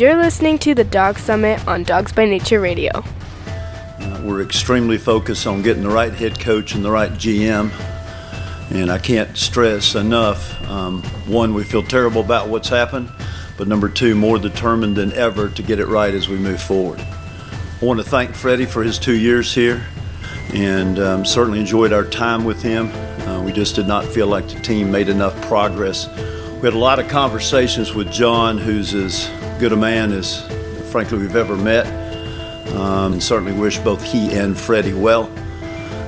You're 0.00 0.16
listening 0.16 0.58
to 0.60 0.74
the 0.74 0.82
Dawg 0.82 1.18
Summit 1.18 1.68
on 1.68 1.82
Dawgs 1.82 2.10
by 2.10 2.24
Nature 2.24 2.58
Radio. 2.58 3.04
We're 4.22 4.40
extremely 4.40 4.96
focused 4.96 5.46
on 5.46 5.60
getting 5.60 5.82
the 5.82 5.90
right 5.90 6.14
head 6.14 6.40
coach 6.40 6.74
and 6.74 6.82
the 6.82 6.90
right 6.90 7.10
GM. 7.10 7.70
And 8.70 8.90
I 8.90 8.96
can't 8.96 9.36
stress 9.36 9.94
enough 9.96 10.58
um, 10.66 11.02
one, 11.26 11.52
we 11.52 11.64
feel 11.64 11.82
terrible 11.82 12.22
about 12.22 12.48
what's 12.48 12.70
happened, 12.70 13.10
but 13.58 13.68
number 13.68 13.90
two, 13.90 14.14
more 14.14 14.38
determined 14.38 14.96
than 14.96 15.12
ever 15.12 15.50
to 15.50 15.62
get 15.62 15.78
it 15.78 15.86
right 15.86 16.14
as 16.14 16.30
we 16.30 16.38
move 16.38 16.62
forward. 16.62 16.98
I 16.98 17.84
want 17.84 18.00
to 18.00 18.04
thank 18.04 18.34
Freddie 18.34 18.64
for 18.64 18.82
his 18.82 18.98
two 18.98 19.18
years 19.18 19.54
here 19.54 19.84
and 20.54 20.98
um, 20.98 21.24
certainly 21.26 21.60
enjoyed 21.60 21.92
our 21.92 22.04
time 22.04 22.44
with 22.46 22.62
him. 22.62 22.86
Uh, 23.28 23.42
we 23.42 23.52
just 23.52 23.74
did 23.74 23.86
not 23.86 24.06
feel 24.06 24.28
like 24.28 24.48
the 24.48 24.60
team 24.60 24.90
made 24.90 25.10
enough 25.10 25.38
progress. 25.42 26.08
We 26.08 26.62
had 26.62 26.72
a 26.72 26.78
lot 26.78 26.98
of 26.98 27.08
conversations 27.08 27.92
with 27.92 28.10
John, 28.10 28.56
who's 28.56 28.94
as 28.94 29.28
good 29.60 29.72
a 29.72 29.76
man 29.76 30.10
as, 30.10 30.40
frankly, 30.90 31.18
we've 31.18 31.36
ever 31.36 31.54
met. 31.54 31.86
Um, 32.74 33.12
and 33.12 33.22
certainly 33.22 33.52
wish 33.52 33.78
both 33.78 34.02
he 34.02 34.32
and 34.32 34.56
Freddie 34.56 34.94
well. 34.94 35.30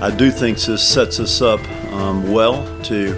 I 0.00 0.10
do 0.10 0.30
think 0.30 0.58
this 0.58 0.82
sets 0.82 1.20
us 1.20 1.42
up 1.42 1.60
um, 1.92 2.32
well 2.32 2.64
to 2.84 3.12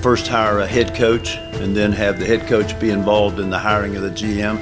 first 0.00 0.28
hire 0.28 0.60
a 0.60 0.66
head 0.66 0.94
coach 0.94 1.36
and 1.54 1.76
then 1.76 1.90
have 1.90 2.20
the 2.20 2.26
head 2.26 2.46
coach 2.46 2.78
be 2.78 2.90
involved 2.90 3.40
in 3.40 3.50
the 3.50 3.58
hiring 3.58 3.96
of 3.96 4.02
the 4.02 4.10
GM. 4.10 4.56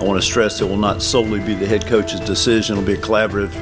I 0.00 0.02
want 0.02 0.18
to 0.18 0.26
stress 0.26 0.62
it 0.62 0.64
will 0.64 0.78
not 0.78 1.02
solely 1.02 1.40
be 1.40 1.54
the 1.54 1.66
head 1.66 1.86
coach's 1.86 2.20
decision, 2.20 2.78
it'll 2.78 2.86
be 2.86 2.94
a 2.94 2.96
collaborative 2.96 3.52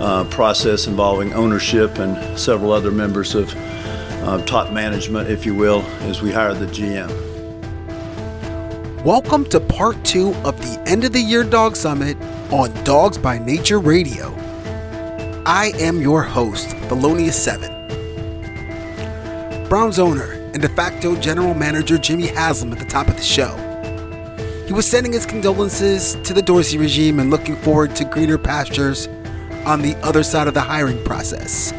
uh, 0.00 0.24
process 0.30 0.86
involving 0.86 1.34
ownership 1.34 1.98
and 1.98 2.38
several 2.38 2.72
other 2.72 2.90
members 2.90 3.34
of 3.34 3.54
uh, 3.56 4.42
top 4.46 4.72
management, 4.72 5.28
if 5.28 5.44
you 5.44 5.54
will, 5.54 5.82
as 6.02 6.22
we 6.22 6.32
hire 6.32 6.54
the 6.54 6.66
GM. 6.66 7.33
Welcome 9.04 9.44
to 9.50 9.60
part 9.60 10.02
two 10.02 10.32
of 10.46 10.58
the 10.62 10.82
end 10.88 11.04
of 11.04 11.12
the 11.12 11.20
year 11.20 11.44
dawg 11.44 11.76
summit 11.76 12.16
on 12.50 12.72
Dawgs 12.84 13.18
by 13.18 13.36
Nature 13.36 13.78
Radio. 13.78 14.34
I 15.44 15.72
am 15.74 16.00
your 16.00 16.22
host, 16.22 16.68
Thelonious7. 16.88 19.68
Browns 19.68 19.98
owner 19.98 20.32
and 20.54 20.62
de 20.62 20.70
facto 20.70 21.14
general 21.16 21.52
manager 21.52 21.98
Jimmy 21.98 22.28
Haslam 22.28 22.72
at 22.72 22.78
the 22.78 22.86
top 22.86 23.08
of 23.08 23.16
the 23.16 23.22
show. 23.22 23.54
He 24.66 24.72
was 24.72 24.86
sending 24.86 25.12
his 25.12 25.26
condolences 25.26 26.14
to 26.22 26.32
the 26.32 26.40
Dorsey 26.40 26.78
regime 26.78 27.20
and 27.20 27.28
looking 27.28 27.56
forward 27.56 27.94
to 27.96 28.06
greener 28.06 28.38
pastures 28.38 29.06
on 29.66 29.82
the 29.82 29.94
other 29.96 30.22
side 30.22 30.48
of 30.48 30.54
the 30.54 30.62
hiring 30.62 31.04
process. 31.04 31.74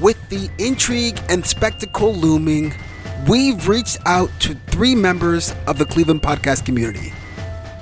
With 0.00 0.28
the 0.28 0.48
intrigue 0.58 1.20
and 1.28 1.44
spectacle 1.44 2.14
looming, 2.14 2.72
we've 3.28 3.68
reached 3.68 3.98
out 4.06 4.30
to 4.40 4.54
three 4.66 4.94
members 4.94 5.54
of 5.66 5.78
the 5.78 5.84
Cleveland 5.84 6.22
podcast 6.22 6.64
community 6.64 7.12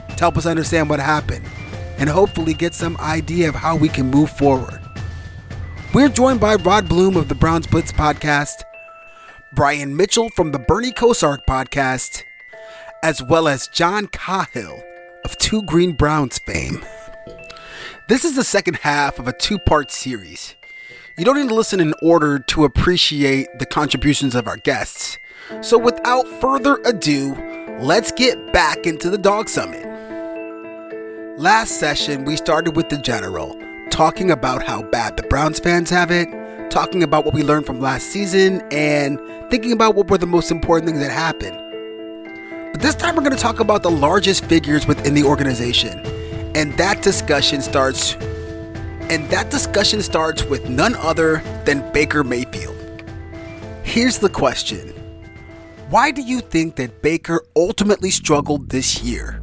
to 0.08 0.16
help 0.19 0.36
us 0.36 0.46
understand 0.46 0.91
what 0.91 1.00
happened 1.00 1.44
and 1.98 2.08
hopefully 2.08 2.55
get 2.55 2.74
some 2.74 2.96
idea 2.98 3.48
of 3.48 3.55
how 3.55 3.77
we 3.77 3.88
can 3.88 4.11
move 4.11 4.30
forward. 4.30 4.80
We're 5.94 6.08
joined 6.08 6.41
by 6.41 6.55
Rod 6.56 6.88
Bloom 6.88 7.16
of 7.16 7.28
the 7.28 7.34
Browns 7.34 7.66
Blitz 7.66 7.92
podcast, 7.92 8.62
Brian 9.55 9.96
Mitchell 9.96 10.28
from 10.30 10.52
the 10.52 10.58
Bernie 10.58 10.92
Kosar 10.92 11.38
podcast, 11.48 12.22
as 13.02 13.22
well 13.22 13.48
as 13.48 13.68
John 13.68 14.06
Cahill 14.08 14.83
of 15.24 15.36
Two 15.38 15.62
Green 15.62 15.92
Browns 15.92 16.38
fame. 16.38 16.84
This 18.08 18.24
is 18.24 18.36
the 18.36 18.44
second 18.44 18.77
half 18.77 19.18
of 19.18 19.27
a 19.27 19.33
two 19.33 19.58
part 19.58 19.91
series. 19.91 20.55
You 21.18 21.24
don't 21.24 21.36
need 21.36 21.48
to 21.48 21.55
listen 21.55 21.80
in 21.80 21.94
order 22.02 22.38
to 22.38 22.64
appreciate 22.64 23.46
the 23.58 23.66
contributions 23.66 24.34
of 24.34 24.46
our 24.46 24.56
guests. 24.56 25.18
So, 25.62 25.76
without 25.76 26.26
further 26.40 26.78
ado, 26.84 27.34
let's 27.80 28.12
get 28.12 28.52
back 28.52 28.86
into 28.86 29.10
the 29.10 29.18
Dawg 29.18 29.48
Summit. 29.48 29.84
Last 31.38 31.80
session, 31.80 32.24
we 32.24 32.36
started 32.36 32.77
with 32.77 32.88
the 32.88 32.98
general, 32.98 33.60
talking 33.90 34.30
about 34.30 34.62
how 34.62 34.83
bad 34.83 35.16
the 35.16 35.22
Browns 35.24 35.58
fans 35.58 35.90
have 35.90 36.10
it, 36.10 36.28
talking 36.70 37.02
about 37.02 37.24
what 37.24 37.34
we 37.34 37.42
learned 37.42 37.66
from 37.66 37.80
last 37.80 38.06
season, 38.06 38.62
and 38.70 39.18
thinking 39.50 39.72
about 39.72 39.96
what 39.96 40.08
were 40.08 40.18
the 40.18 40.27
most 40.27 40.50
important 40.50 40.89
things 40.89 41.00
that 41.00 41.10
happened. 41.10 41.58
But 42.72 42.80
this 42.80 42.94
time, 42.94 43.16
we're 43.16 43.22
going 43.22 43.36
to 43.36 43.42
talk 43.42 43.60
about 43.60 43.83
the 43.83 43.90
largest 43.90 44.44
figures 44.44 44.86
within 44.86 45.14
the 45.14 45.24
organization. 45.24 45.98
And 46.55 46.72
that 46.78 47.02
discussion 47.02 47.60
starts 47.60 48.14
and 49.10 49.28
that 49.30 49.50
discussion 49.50 50.00
starts 50.02 50.44
with 50.44 50.68
none 50.68 50.94
other 50.94 51.42
than 51.64 51.90
Baker 51.92 52.22
Mayfield. 52.22 52.77
Here's 53.83 54.18
the 54.18 54.28
question 54.28 54.94
Why 55.90 56.12
do 56.12 56.23
you 56.23 56.39
think 56.39 56.77
that 56.77 57.02
Baker 57.02 57.42
ultimately 57.56 58.12
struggled 58.12 58.70
this 58.70 59.02
year? 59.02 59.42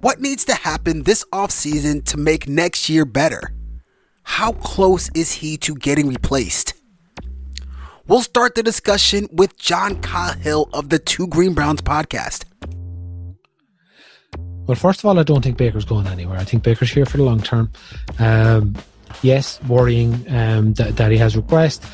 What 0.00 0.20
needs 0.20 0.44
to 0.46 0.54
happen 0.54 1.04
this 1.04 1.24
offseason 1.32 2.04
to 2.06 2.16
make 2.16 2.48
next 2.48 2.88
year 2.88 3.04
better? 3.04 3.54
How 4.24 4.50
close 4.54 5.08
is 5.14 5.30
he 5.34 5.56
to 5.58 5.76
getting 5.76 6.08
replaced? 6.08 6.74
We'll 8.08 8.22
start 8.22 8.56
the 8.56 8.62
discussion 8.64 9.28
with 9.30 9.56
John 9.56 10.02
Cahill 10.02 10.68
of 10.72 10.88
the 10.88 10.98
Two 10.98 11.28
Green 11.28 11.54
Browns 11.54 11.80
podcast. 11.80 12.42
Well, 14.66 14.74
first 14.74 14.98
of 14.98 15.04
all, 15.04 15.20
I 15.20 15.22
don't 15.22 15.42
think 15.42 15.58
Baker's 15.58 15.84
going 15.84 16.08
anywhere. 16.08 16.38
I 16.38 16.44
think 16.44 16.64
Baker's 16.64 16.90
here 16.90 17.06
for 17.06 17.18
the 17.18 17.22
long 17.22 17.40
term. 17.40 17.70
Um, 18.18 18.74
yes, 19.22 19.62
worrying 19.68 20.14
um, 20.28 20.74
that, 20.74 20.96
that 20.96 21.12
he 21.12 21.18
has 21.18 21.36
regressed. 21.36 21.88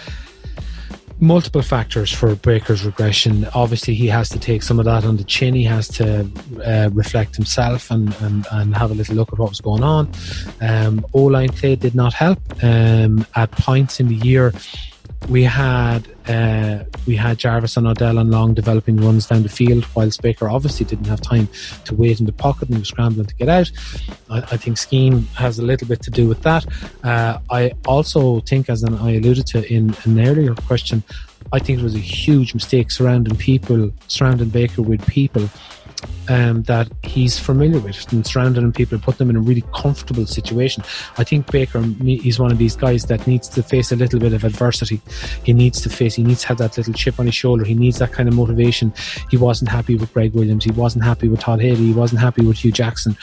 Multiple 1.23 1.61
factors 1.61 2.11
for 2.11 2.35
Baker's 2.35 2.85
regression. 2.85 3.47
Obviously, 3.55 3.95
he 3.95 4.07
has 4.07 4.31
to 4.31 4.39
take 4.39 4.63
some 4.63 4.79
of 4.79 4.87
that 4.87 5.05
on 5.05 5.19
the 5.19 5.25
chin. 5.25 5.53
He 5.53 5.65
has 5.65 5.87
to 5.89 6.27
uh, 6.65 6.89
reflect 6.95 7.37
himself 7.37 7.91
and, 7.91 8.15
and, 8.23 8.47
and 8.53 8.75
have 8.75 8.91
a 8.91 8.95
little 8.95 9.17
look 9.17 9.31
at 9.31 9.39
what 9.39 9.51
was 9.51 9.61
going 9.61 9.83
on. 9.83 10.11
Um, 10.63 11.05
O 11.13 11.25
line 11.25 11.51
play 11.51 11.77
did 11.77 11.95
not 11.95 12.15
help. 12.15 12.39
Um, 12.63 13.27
at 13.37 13.51
points 13.53 14.01
in 14.01 14.09
the 14.09 14.15
year, 14.15 14.55
we 15.29 15.43
had 15.43 16.09
uh, 16.31 16.85
we 17.07 17.17
had 17.17 17.39
Jarvis 17.39 17.77
and 17.77 17.87
Odell 17.87 18.19
on 18.19 18.31
long 18.31 18.55
developing 18.55 18.97
runs 18.97 19.27
down 19.27 19.43
the 19.43 19.49
field, 19.49 19.85
whilst 19.95 20.23
Baker 20.23 20.49
obviously 20.49 20.87
didn't 20.87 21.07
have 21.07 21.21
time 21.21 21.49
to 21.85 21.95
wait 21.95 22.21
in 22.21 22.27
the 22.27 22.33
pocket 22.33 22.69
and 22.69 22.79
was 22.79 22.89
scrambling 22.89 23.27
to 23.27 23.35
get 23.35 23.49
out. 23.49 23.71
I, 24.29 24.39
I 24.39 24.57
think 24.57 24.79
scheme 24.79 25.27
has 25.35 25.59
a 25.59 25.63
little 25.63 25.89
bit 25.89 26.03
to 26.03 26.11
do 26.11 26.29
with 26.29 26.43
that. 26.43 26.65
Uh, 27.03 27.39
I 27.51 27.73
also 27.87 28.41
think, 28.41 28.71
as 28.71 28.85
I 28.85 29.13
alluded 29.13 29.47
to 29.49 29.73
in 29.73 29.95
an 30.05 30.21
earlier 30.21 30.55
question, 30.55 31.03
I 31.53 31.59
think 31.59 31.81
it 31.81 31.83
was 31.83 31.97
a 31.97 31.99
huge 31.99 32.55
mistake 32.55 32.91
surrounding 32.93 33.37
people, 33.37 33.91
surrounding 34.07 34.51
Baker 34.51 34.83
with 34.83 35.05
people 35.07 35.49
um, 36.31 36.63
that 36.63 36.89
he's 37.03 37.39
familiar 37.41 37.81
with 37.81 38.11
and 38.13 38.25
surrounding 38.25 38.73
people 38.73 38.95
and 38.95 39.03
put 39.03 39.19
them 39.19 39.31
in 39.31 39.37
a 39.37 39.41
really 39.41 39.65
comfortable 39.75 40.25
situation. 40.27 40.85
I 41.19 41.25
think 41.25 41.51
Baker 41.51 41.85
is 42.05 42.39
one 42.39 42.53
of 42.53 42.59
these 42.59 42.77
guys 42.77 43.05
that 43.07 43.27
needs 43.27 43.49
to 43.49 43.65
face 43.65 43.91
a 43.91 43.97
little 43.97 44.21
bit 44.21 44.33
of 44.33 44.45
adversity. 44.45 45.01
He 45.43 45.53
needs 45.53 45.81
to 45.83 45.91
face, 45.91 46.15
he 46.15 46.23
needs 46.23 46.43
to 46.43 46.49
have 46.49 46.59
that 46.59 46.77
little 46.77 46.95
chip 46.95 47.19
on 47.19 47.27
his 47.27 47.35
shoulder. 47.35 47.65
He 47.65 47.75
needs 47.75 47.99
that 47.99 48.13
kind 48.13 48.29
of 48.29 48.37
motivation. 48.37 48.95
He 49.29 49.37
wasn't 49.37 49.71
happy 49.71 49.97
with 49.97 50.13
Gregg 50.15 50.33
Williams. 50.33 50.65
He 50.65 50.71
wasn't 50.71 51.05
happy 51.05 51.29
with 51.29 51.41
Todd 51.41 51.61
Haley. 51.61 51.87
He 51.87 51.93
wasn't 51.93 52.21
happy 52.21 52.47
with 52.47 52.59
Hue 52.59 52.71
Jackson. 52.71 53.17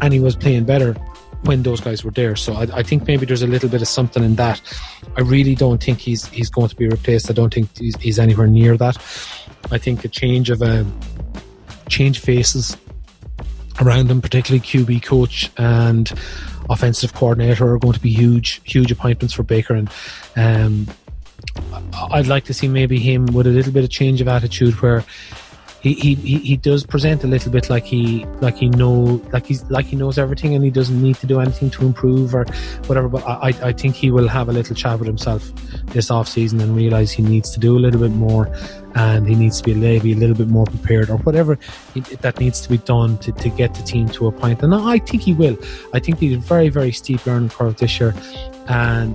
And 0.00 0.14
he 0.14 0.20
was 0.20 0.34
playing 0.34 0.64
better 0.64 0.94
when 1.42 1.62
those 1.62 1.82
guys 1.82 2.02
were 2.02 2.10
there. 2.12 2.34
So 2.34 2.54
I, 2.54 2.62
I, 2.78 2.82
think 2.82 3.06
maybe 3.06 3.26
there's 3.26 3.42
a 3.42 3.46
little 3.46 3.68
bit 3.68 3.82
of 3.82 3.88
something 3.88 4.24
in 4.24 4.36
that. 4.36 4.62
I 5.18 5.20
really 5.20 5.54
don't 5.54 5.82
think 5.82 5.98
he's 5.98 6.26
he's 6.28 6.48
going 6.48 6.68
to 6.68 6.76
be 6.76 6.88
replaced. 6.88 7.28
I 7.28 7.34
don't 7.34 7.52
think 7.52 7.76
he's, 7.76 7.94
he's 7.96 8.18
anywhere 8.18 8.46
near 8.46 8.78
that. 8.78 8.96
I 9.70 9.76
think 9.76 10.04
a 10.04 10.08
change 10.08 10.48
of 10.48 10.62
a 10.62 10.86
change 11.88 12.20
faces 12.20 12.76
around 13.80 14.10
him, 14.10 14.20
particularly 14.20 14.60
QB 14.60 15.02
coach 15.02 15.50
and 15.56 16.12
offensive 16.70 17.14
coordinator 17.14 17.72
are 17.72 17.78
going 17.78 17.94
to 17.94 18.00
be 18.00 18.10
huge, 18.10 18.60
huge 18.64 18.90
appointments 18.90 19.34
for 19.34 19.42
Baker. 19.42 19.74
And 19.74 19.90
um, 20.36 20.86
I'd 22.10 22.26
like 22.26 22.44
to 22.44 22.54
see 22.54 22.68
maybe 22.68 22.98
him 22.98 23.26
with 23.26 23.46
a 23.46 23.50
little 23.50 23.72
bit 23.72 23.84
of 23.84 23.90
change 23.90 24.20
of 24.20 24.28
attitude 24.28 24.80
where 24.80 25.04
he, 25.92 26.14
he, 26.14 26.38
he 26.38 26.56
does 26.56 26.84
present 26.86 27.24
a 27.24 27.26
little 27.26 27.52
bit 27.52 27.68
like 27.68 27.84
he 27.84 28.24
like 28.40 28.56
he 28.56 28.70
know 28.70 29.20
like 29.32 29.44
he's 29.44 29.62
like 29.70 29.84
he 29.84 29.96
knows 29.96 30.16
everything 30.16 30.54
and 30.54 30.64
he 30.64 30.70
doesn't 30.70 31.00
need 31.00 31.16
to 31.16 31.26
do 31.26 31.40
anything 31.40 31.68
to 31.70 31.84
improve 31.84 32.34
or 32.34 32.46
whatever. 32.86 33.08
But 33.08 33.22
I, 33.26 33.48
I 33.62 33.72
think 33.72 33.94
he 33.94 34.10
will 34.10 34.26
have 34.28 34.48
a 34.48 34.52
little 34.52 34.74
chat 34.74 34.98
with 34.98 35.06
himself 35.06 35.52
this 35.88 36.10
off 36.10 36.26
season 36.26 36.60
and 36.60 36.74
realize 36.74 37.12
he 37.12 37.22
needs 37.22 37.50
to 37.50 37.60
do 37.60 37.76
a 37.76 37.80
little 37.80 38.00
bit 38.00 38.12
more 38.12 38.50
and 38.94 39.28
he 39.28 39.34
needs 39.34 39.58
to 39.58 39.64
be 39.64 39.74
maybe 39.74 40.12
a 40.12 40.16
little 40.16 40.36
bit 40.36 40.48
more 40.48 40.64
prepared 40.64 41.10
or 41.10 41.18
whatever 41.18 41.58
that 42.20 42.40
needs 42.40 42.62
to 42.62 42.70
be 42.70 42.78
done 42.78 43.18
to, 43.18 43.32
to 43.32 43.50
get 43.50 43.74
the 43.74 43.82
team 43.82 44.08
to 44.08 44.26
a 44.26 44.32
point. 44.32 44.62
And 44.62 44.74
I 44.74 44.98
think 44.98 45.22
he 45.22 45.34
will. 45.34 45.58
I 45.92 45.98
think 45.98 46.18
he's 46.18 46.36
a 46.36 46.40
very, 46.40 46.70
very 46.70 46.92
steep 46.92 47.26
learning 47.26 47.50
curve 47.50 47.76
this 47.76 48.00
year. 48.00 48.14
And 48.68 49.14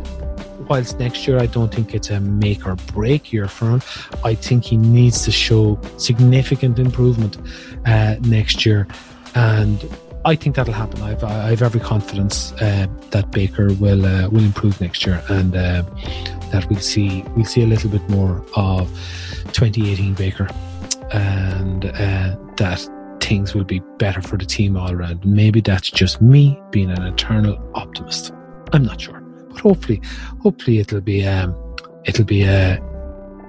whilst 0.70 1.00
next 1.00 1.28
year 1.28 1.40
I 1.40 1.48
don't 1.48 1.74
think 1.74 1.94
it's 1.94 2.10
a 2.10 2.20
make 2.20 2.66
or 2.66 2.76
break 2.76 3.34
year 3.34 3.48
for 3.48 3.72
him, 3.72 3.82
I 4.24 4.36
think 4.36 4.66
he 4.66 4.78
needs 4.78 5.24
to 5.26 5.32
show 5.32 5.80
significant 5.98 6.80
improvement 6.80 7.38
uh, 7.86 8.16
next 8.22 8.66
year. 8.66 8.88
And 9.36 9.84
I 10.26 10.36
think 10.36 10.56
that'll 10.56 10.74
happen. 10.74 11.02
I've 11.02 11.24
I 11.24 11.50
have 11.50 11.62
every 11.62 11.80
confidence 11.80 12.52
uh, 12.54 12.88
that 13.12 13.32
Baker 13.32 13.74
will 13.74 14.06
uh, 14.06 14.28
will 14.30 14.44
improve 14.44 14.80
next 14.82 15.06
year, 15.06 15.24
and 15.30 15.56
uh, 15.56 15.84
that 16.52 16.68
we'll 16.70 16.80
see 16.80 17.24
we'll 17.36 17.46
see 17.46 17.64
a 17.64 17.68
little 17.68 17.90
bit 17.90 18.08
more 18.10 18.46
of 18.56 18.90
2018 19.54 20.14
Baker, 20.16 20.48
and 21.12 21.86
uh, 21.86 22.36
that 22.58 22.90
things 23.22 23.54
will 23.54 23.64
be 23.64 23.80
better 23.98 24.22
for 24.22 24.38
the 24.38 24.46
team 24.46 24.76
all 24.76 24.92
around. 24.92 25.24
Maybe 25.24 25.62
that's 25.62 25.90
just 25.90 26.22
me 26.22 26.60
being 26.72 26.92
an 26.92 27.02
eternal 27.02 27.58
optimist. 27.74 28.34
I'm 28.74 28.84
not 28.84 29.00
sure, 29.00 29.19
hopefully, 29.60 30.02
hopefully 30.42 30.80
it'll 30.80 31.02
be 31.02 31.26
um, 31.26 31.56
it'll 32.06 32.26
be 32.26 32.48
uh, 32.48 32.78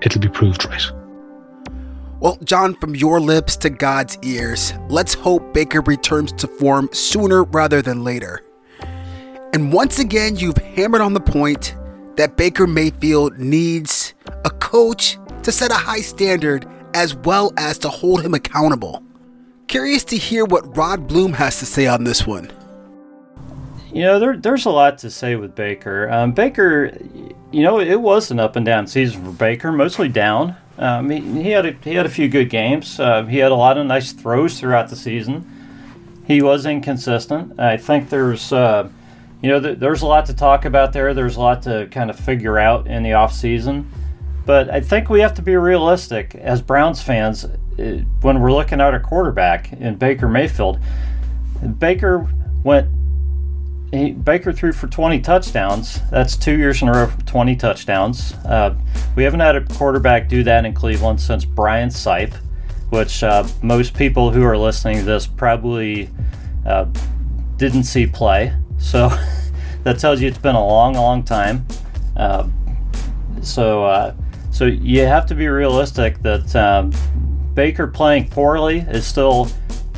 it'll 0.02 0.20
be 0.20 0.28
proved 0.28 0.64
right. 0.66 0.90
Well, 2.20 2.38
John, 2.44 2.74
from 2.74 2.94
your 2.94 3.18
lips 3.18 3.56
to 3.58 3.70
God's 3.70 4.18
ears, 4.22 4.74
let's 4.90 5.14
hope 5.14 5.54
Baker 5.54 5.80
returns 5.80 6.32
to 6.32 6.46
form 6.46 6.90
sooner 6.92 7.44
rather 7.44 7.80
than 7.80 8.04
later. 8.04 8.42
And 9.54 9.72
once 9.72 9.98
again, 9.98 10.36
you've 10.36 10.58
hammered 10.58 11.00
on 11.00 11.14
the 11.14 11.20
point 11.20 11.74
that 12.16 12.36
Baker 12.36 12.66
Mayfield 12.66 13.38
needs 13.38 14.12
a 14.44 14.50
coach 14.50 15.18
to 15.42 15.50
set 15.50 15.70
a 15.70 15.74
high 15.76 16.02
standard 16.02 16.66
as 16.92 17.14
well 17.14 17.52
as 17.56 17.78
to 17.78 17.88
hold 17.88 18.22
him 18.22 18.34
accountable. 18.34 19.02
Curious 19.66 20.04
to 20.04 20.16
hear 20.18 20.44
what 20.44 20.76
Rod 20.76 21.06
Bloom 21.06 21.32
has 21.32 21.58
to 21.60 21.66
say 21.66 21.86
on 21.86 22.04
this 22.04 22.26
one. 22.26 22.52
You 23.92 24.02
know, 24.02 24.18
there, 24.20 24.36
there's 24.36 24.66
a 24.66 24.70
lot 24.70 24.98
to 24.98 25.10
say 25.10 25.34
with 25.34 25.54
Baker. 25.54 26.08
Um, 26.10 26.32
Baker, 26.32 26.96
you 27.50 27.62
know, 27.62 27.80
it 27.80 28.00
was 28.00 28.30
an 28.30 28.38
up 28.38 28.54
and 28.54 28.64
down 28.64 28.86
season 28.86 29.24
for 29.24 29.32
Baker, 29.32 29.72
mostly 29.72 30.08
down. 30.08 30.56
Um, 30.78 31.10
he, 31.10 31.20
he, 31.42 31.50
had 31.50 31.66
a, 31.66 31.72
he 31.82 31.94
had 31.94 32.06
a 32.06 32.10
few 32.10 32.28
good 32.28 32.50
games. 32.50 33.00
Uh, 33.00 33.24
he 33.24 33.38
had 33.38 33.50
a 33.50 33.56
lot 33.56 33.78
of 33.78 33.86
nice 33.86 34.12
throws 34.12 34.60
throughout 34.60 34.88
the 34.88 34.96
season. 34.96 35.44
He 36.26 36.40
was 36.40 36.66
inconsistent. 36.66 37.58
I 37.58 37.76
think 37.76 38.08
there's, 38.10 38.52
uh, 38.52 38.88
you 39.42 39.48
know, 39.48 39.60
th- 39.60 39.78
there's 39.78 40.02
a 40.02 40.06
lot 40.06 40.26
to 40.26 40.34
talk 40.34 40.64
about 40.64 40.92
there. 40.92 41.12
There's 41.12 41.36
a 41.36 41.40
lot 41.40 41.62
to 41.62 41.88
kind 41.90 42.10
of 42.10 42.18
figure 42.18 42.58
out 42.58 42.86
in 42.86 43.02
the 43.02 43.14
off 43.14 43.32
season. 43.32 43.90
But 44.46 44.70
I 44.70 44.80
think 44.80 45.10
we 45.10 45.20
have 45.20 45.34
to 45.34 45.42
be 45.42 45.56
realistic 45.56 46.36
as 46.36 46.62
Browns 46.62 47.02
fans 47.02 47.44
uh, 47.44 48.02
when 48.20 48.40
we're 48.40 48.52
looking 48.52 48.80
at 48.80 48.94
a 48.94 49.00
quarterback 49.00 49.72
in 49.72 49.96
Baker 49.96 50.28
Mayfield. 50.28 50.78
Baker 51.78 52.28
went 52.62 52.88
he, 53.92 54.12
Baker 54.12 54.52
threw 54.52 54.72
for 54.72 54.86
20 54.86 55.20
touchdowns. 55.20 56.00
That's 56.10 56.36
two 56.36 56.56
years 56.56 56.80
in 56.82 56.88
a 56.88 56.92
row 56.92 57.06
for 57.08 57.20
20 57.22 57.56
touchdowns. 57.56 58.34
Uh, 58.44 58.74
we 59.16 59.24
haven't 59.24 59.40
had 59.40 59.56
a 59.56 59.64
quarterback 59.64 60.28
do 60.28 60.44
that 60.44 60.64
in 60.64 60.74
Cleveland 60.74 61.20
since 61.20 61.44
Brian 61.44 61.88
Sipe, 61.88 62.34
which 62.90 63.22
uh, 63.22 63.46
most 63.62 63.94
people 63.94 64.30
who 64.30 64.44
are 64.44 64.56
listening 64.56 64.98
to 64.98 65.04
this 65.04 65.26
probably 65.26 66.08
uh, 66.66 66.86
didn't 67.56 67.84
see 67.84 68.06
play. 68.06 68.54
So 68.78 69.08
that 69.82 69.98
tells 69.98 70.20
you 70.20 70.28
it's 70.28 70.38
been 70.38 70.54
a 70.54 70.66
long, 70.66 70.94
long 70.94 71.24
time. 71.24 71.66
Uh, 72.16 72.48
so, 73.42 73.84
uh, 73.84 74.14
so 74.52 74.66
you 74.66 75.04
have 75.06 75.26
to 75.26 75.34
be 75.34 75.48
realistic 75.48 76.22
that 76.22 76.54
um, 76.54 76.92
Baker 77.54 77.88
playing 77.88 78.28
poorly 78.28 78.78
is 78.78 79.04
still 79.04 79.48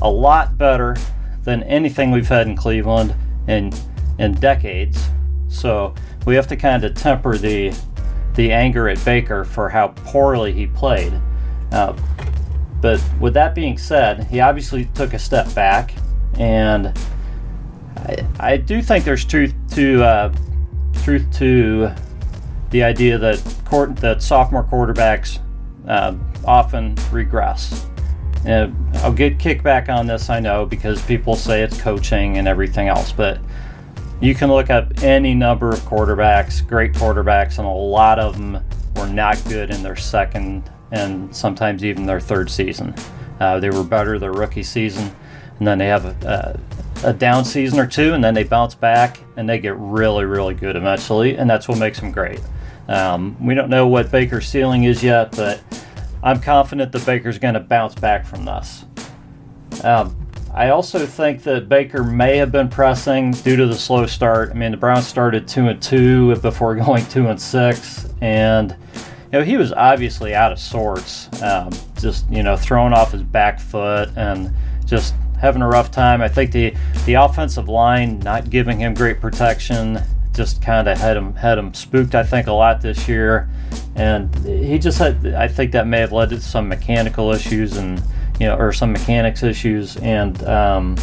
a 0.01 0.11
lot 0.11 0.57
better 0.57 0.97
than 1.45 1.63
anything 1.65 2.11
we've 2.11 2.29
had 2.29 2.47
in 2.47 2.57
Cleveland 2.57 3.15
in 3.49 3.73
in 4.19 4.33
decades. 4.35 5.09
So 5.49 5.95
we 6.27 6.35
have 6.35 6.47
to 6.49 6.57
kind 6.57 6.85
of 6.85 6.95
temper 6.95 7.37
the 7.37 7.77
the 8.35 8.53
anger 8.53 8.89
at 8.89 9.05
Baker 9.05 9.45
for 9.45 9.69
how 9.69 9.89
poorly 9.89 10.53
he 10.53 10.67
played. 10.67 11.13
Uh, 11.71 11.95
but 12.81 13.03
with 13.21 13.35
that 13.35 13.55
being 13.55 13.79
said, 13.79 14.25
he 14.25 14.41
obviously 14.41 14.87
took 14.87 15.15
a 15.15 15.19
step 15.19 15.53
back, 15.55 15.95
and 16.39 16.99
I, 17.97 18.27
I 18.41 18.57
do 18.57 18.83
think 18.83 19.05
there's 19.05 19.25
truth 19.25 19.55
to 19.75 20.03
uh, 20.03 20.35
truth 21.03 21.31
to 21.39 21.91
the 22.71 22.83
idea 22.83 23.19
that 23.19 23.43
court, 23.65 23.97
that 23.97 24.23
sophomore 24.23 24.65
quarterbacks 24.65 25.39
uh, 25.87 26.15
often 26.45 26.97
regress. 27.11 27.87
And 28.45 28.75
I'll 29.03 29.13
get 29.13 29.39
kickback 29.39 29.89
on 29.89 30.07
this, 30.07 30.31
I 30.31 30.39
know, 30.39 30.65
because 30.65 31.05
people 31.07 31.35
say 31.35 31.63
it's 31.63 31.81
coaching 31.81 32.39
and 32.39 32.47
everything 32.47 32.87
else, 32.87 33.11
but 33.11 33.41
you 34.21 34.33
can 34.33 34.49
look 34.49 34.71
up 34.71 35.03
any 35.03 35.35
number 35.35 35.71
of 35.71 35.81
quarterbacks, 35.81 36.65
great 36.65 36.93
quarterbacks, 36.93 37.59
and 37.59 37.67
a 37.67 37.71
lot 37.71 38.21
of 38.21 38.39
them 38.39 38.63
were 38.95 39.09
not 39.09 39.43
good 39.49 39.71
in 39.71 39.83
their 39.83 39.97
second 39.97 40.71
and 40.93 41.35
sometimes 41.35 41.85
even 41.85 42.07
their 42.07 42.21
third 42.21 42.49
season. 42.49 42.95
Uh, 43.41 43.59
they 43.59 43.71
were 43.71 43.83
better 43.83 44.21
their 44.21 44.33
rookie 44.33 44.63
season, 44.63 45.11
and 45.59 45.67
then 45.67 45.79
they 45.79 45.89
have 45.89 46.05
a, 46.05 46.61
a, 47.03 47.13
down 47.13 47.45
season 47.45 47.81
or 47.81 47.89
two, 47.89 48.15
and 48.15 48.23
then 48.23 48.35
they 48.35 48.45
bounce 48.45 48.77
back 48.77 49.19
and 49.37 49.49
they 49.49 49.59
get 49.59 49.75
really, 49.79 50.25
really 50.25 50.55
good 50.55 50.77
eventually, 50.77 51.37
and 51.37 51.51
that's 51.51 51.67
what 51.67 51.79
makes 51.79 51.99
them 51.99 52.13
great. 52.13 52.41
Um, 52.87 53.37
we 53.45 53.55
don't 53.55 53.69
know 53.69 53.89
what 53.89 54.13
Baker's 54.13 54.47
ceiling 54.47 54.85
is 54.85 55.03
yet, 55.03 55.33
but 55.33 55.61
I'm 56.23 56.41
confident 56.41 56.93
that 56.93 57.05
Baker's 57.05 57.39
going 57.39 57.55
to 57.55 57.61
bounce 57.61 57.95
back 57.95 58.25
from 58.25 58.45
this. 58.45 58.85
Um, 59.83 60.17
I 60.55 60.69
also 60.69 61.07
think 61.07 61.43
that 61.45 61.69
Baker 61.69 62.05
may 62.05 62.37
have 62.37 62.53
been 62.53 62.69
pressing 62.69 63.33
due 63.33 63.57
to 63.57 63.67
the 63.67 63.75
slow 63.75 64.07
start. 64.07 64.51
I 64.51 64.55
mean, 64.55 64.71
the 64.71 64.77
Browns 64.77 65.07
started 65.07 65.49
two 65.49 65.69
and 65.69 65.83
two 65.83 66.37
before 66.37 66.75
going 66.77 67.07
two 67.07 67.29
and 67.29 67.41
six, 67.41 68.07
and 68.21 68.77
you 68.95 69.39
know 69.39 69.43
he 69.43 69.57
was 69.57 69.73
obviously 69.73 70.35
out 70.35 70.53
of 70.53 70.59
sorts. 70.59 71.29
Um, 71.43 71.71
just 71.99 72.29
you 72.31 72.43
know 72.43 72.57
throwing 72.57 72.93
off 72.93 73.13
his 73.13 73.23
back 73.23 73.59
foot 73.59 74.11
and 74.17 74.53
just 74.85 75.15
having 75.41 75.63
a 75.63 75.69
rough 75.69 75.91
time. 75.91 76.21
I 76.21 76.29
think 76.29 76.53
the 76.53 76.75
the 77.07 77.15
offensive 77.15 77.69
line 77.69 78.19
not 78.19 78.51
giving 78.51 78.79
him 78.79 78.93
great 78.93 79.21
protection 79.21 80.01
just 80.33 80.63
kind 80.63 80.89
of 80.89 80.99
had 80.99 81.17
him 81.17 81.35
had 81.35 81.59
him 81.59 81.75
spooked. 81.75 82.15
I 82.15 82.23
think 82.23 82.47
a 82.47 82.53
lot 82.53 82.81
this 82.81 83.09
year, 83.09 83.49
and 83.95 84.35
he 84.45 84.79
just 84.79 84.99
had. 84.99 85.27
I 85.35 85.49
think 85.49 85.73
that 85.73 85.87
may 85.87 86.01
have 86.01 86.13
led 86.13 86.31
to 86.31 86.41
some 86.41 86.69
mechanical 86.69 87.33
issues 87.33 87.77
and 87.77 88.03
you 88.41 88.47
know, 88.47 88.57
or 88.57 88.73
some 88.73 88.93
mechanics 88.93 89.43
issues, 89.43 89.97
and 89.99 90.43
um, 90.45 90.97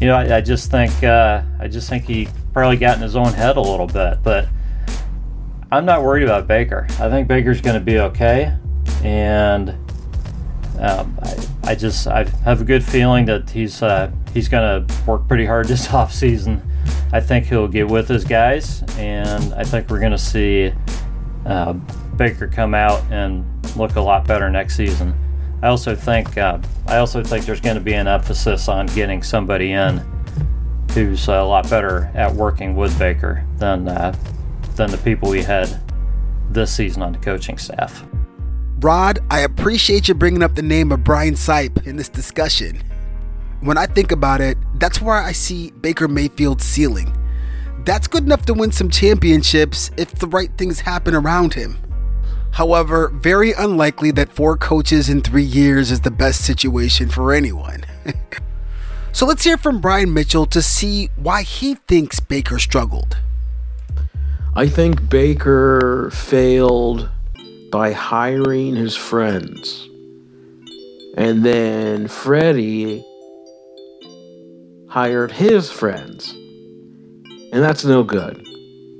you 0.00 0.06
know, 0.06 0.16
I, 0.16 0.36
I 0.36 0.40
just 0.40 0.70
think 0.70 1.02
uh, 1.04 1.42
I 1.60 1.68
just 1.68 1.88
think 1.88 2.04
he 2.04 2.28
probably 2.52 2.76
got 2.76 2.96
in 2.96 3.02
his 3.02 3.16
own 3.16 3.32
head 3.32 3.56
a 3.56 3.62
little 3.62 3.86
bit, 3.86 4.18
but. 4.22 4.48
I'm 5.72 5.86
not 5.86 6.04
worried 6.04 6.22
about 6.22 6.46
Baker. 6.46 6.86
I 7.00 7.10
think 7.10 7.26
Baker's 7.26 7.60
going 7.60 7.74
to 7.74 7.84
be 7.84 7.98
okay, 7.98 8.54
and 9.02 9.70
um, 10.78 11.18
I, 11.20 11.46
I, 11.64 11.74
just 11.74 12.06
I 12.06 12.24
have 12.44 12.60
a 12.60 12.64
good 12.64 12.84
feeling 12.84 13.24
that 13.24 13.50
he's 13.50 13.82
uh, 13.82 14.12
he's 14.32 14.48
going 14.48 14.86
to 14.86 14.94
work 15.04 15.26
pretty 15.26 15.46
hard 15.46 15.66
this 15.66 15.90
off 15.92 16.12
season 16.12 16.62
I 17.14 17.20
think 17.20 17.46
he'll 17.46 17.68
get 17.68 17.86
with 17.86 18.08
his 18.08 18.24
guys, 18.24 18.82
and 18.98 19.54
I 19.54 19.62
think 19.62 19.88
we're 19.88 20.00
going 20.00 20.10
to 20.10 20.18
see 20.18 20.72
uh, 21.46 21.74
Baker 22.16 22.48
come 22.48 22.74
out 22.74 23.04
and 23.08 23.46
look 23.76 23.94
a 23.94 24.00
lot 24.00 24.26
better 24.26 24.50
next 24.50 24.76
season. 24.76 25.14
I 25.62 25.68
also 25.68 25.94
think 25.94 26.36
uh, 26.36 26.58
I 26.88 26.96
also 26.96 27.22
think 27.22 27.46
there's 27.46 27.60
going 27.60 27.76
to 27.76 27.80
be 27.80 27.94
an 27.94 28.08
emphasis 28.08 28.66
on 28.66 28.86
getting 28.86 29.22
somebody 29.22 29.70
in 29.70 29.98
who's 30.92 31.28
a 31.28 31.40
lot 31.40 31.70
better 31.70 32.10
at 32.14 32.34
working 32.34 32.74
with 32.74 32.98
Baker 32.98 33.46
than 33.58 33.86
uh, 33.86 34.12
than 34.74 34.90
the 34.90 34.98
people 34.98 35.30
we 35.30 35.44
had 35.44 35.68
this 36.50 36.74
season 36.74 37.00
on 37.00 37.12
the 37.12 37.18
coaching 37.20 37.58
staff. 37.58 38.04
Rod, 38.80 39.20
I 39.30 39.42
appreciate 39.42 40.08
you 40.08 40.14
bringing 40.14 40.42
up 40.42 40.56
the 40.56 40.62
name 40.62 40.90
of 40.90 41.04
Brian 41.04 41.34
Sipe 41.34 41.86
in 41.86 41.96
this 41.96 42.08
discussion 42.08 42.82
when 43.64 43.78
I 43.78 43.86
think 43.86 44.12
about 44.12 44.42
it, 44.42 44.58
that's 44.74 45.00
where 45.00 45.16
I 45.16 45.32
see 45.32 45.70
Baker 45.70 46.06
Mayfield's 46.06 46.64
ceiling. 46.64 47.16
That's 47.86 48.06
good 48.06 48.24
enough 48.24 48.44
to 48.46 48.54
win 48.54 48.72
some 48.72 48.90
championships 48.90 49.90
if 49.96 50.12
the 50.12 50.26
right 50.26 50.50
things 50.58 50.80
happen 50.80 51.14
around 51.14 51.54
him. 51.54 51.78
However, 52.52 53.08
very 53.08 53.52
unlikely 53.52 54.10
that 54.12 54.30
four 54.32 54.58
coaches 54.58 55.08
in 55.08 55.22
three 55.22 55.42
years 55.42 55.90
is 55.90 56.02
the 56.02 56.10
best 56.10 56.44
situation 56.44 57.08
for 57.08 57.32
anyone. 57.32 57.84
so 59.12 59.24
let's 59.24 59.44
hear 59.44 59.56
from 59.56 59.80
Brian 59.80 60.12
Mitchell 60.12 60.44
to 60.46 60.60
see 60.60 61.08
why 61.16 61.42
he 61.42 61.74
thinks 61.74 62.20
Baker 62.20 62.58
struggled. 62.58 63.16
I 64.54 64.68
think 64.68 65.08
Baker 65.08 66.10
failed 66.12 67.08
by 67.72 67.92
hiring 67.92 68.76
his 68.76 68.94
friends. 68.94 69.88
And 71.16 71.42
then 71.44 72.08
Freddie 72.08 73.04
hired 74.94 75.32
his 75.32 75.72
friends. 75.72 76.30
And 77.50 77.64
that's 77.64 77.84
no 77.84 78.04
good. 78.04 78.40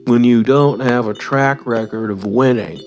When 0.06 0.24
you 0.24 0.42
don't 0.42 0.80
have 0.80 1.06
a 1.06 1.14
track 1.14 1.64
record 1.66 2.10
of 2.10 2.26
winning, 2.26 2.80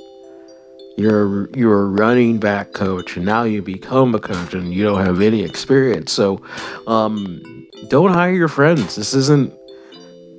you're 0.97 1.49
you're 1.55 1.83
a 1.83 1.85
running 1.85 2.37
back 2.37 2.73
coach 2.73 3.15
and 3.15 3.25
now 3.25 3.43
you 3.43 3.61
become 3.61 4.13
a 4.13 4.19
coach 4.19 4.53
and 4.53 4.73
you 4.73 4.83
don't 4.83 5.05
have 5.05 5.21
any 5.21 5.41
experience. 5.41 6.11
So 6.11 6.41
um, 6.85 7.41
don't 7.87 8.11
hire 8.11 8.33
your 8.33 8.49
friends. 8.49 8.97
This 8.97 9.13
isn't 9.13 9.53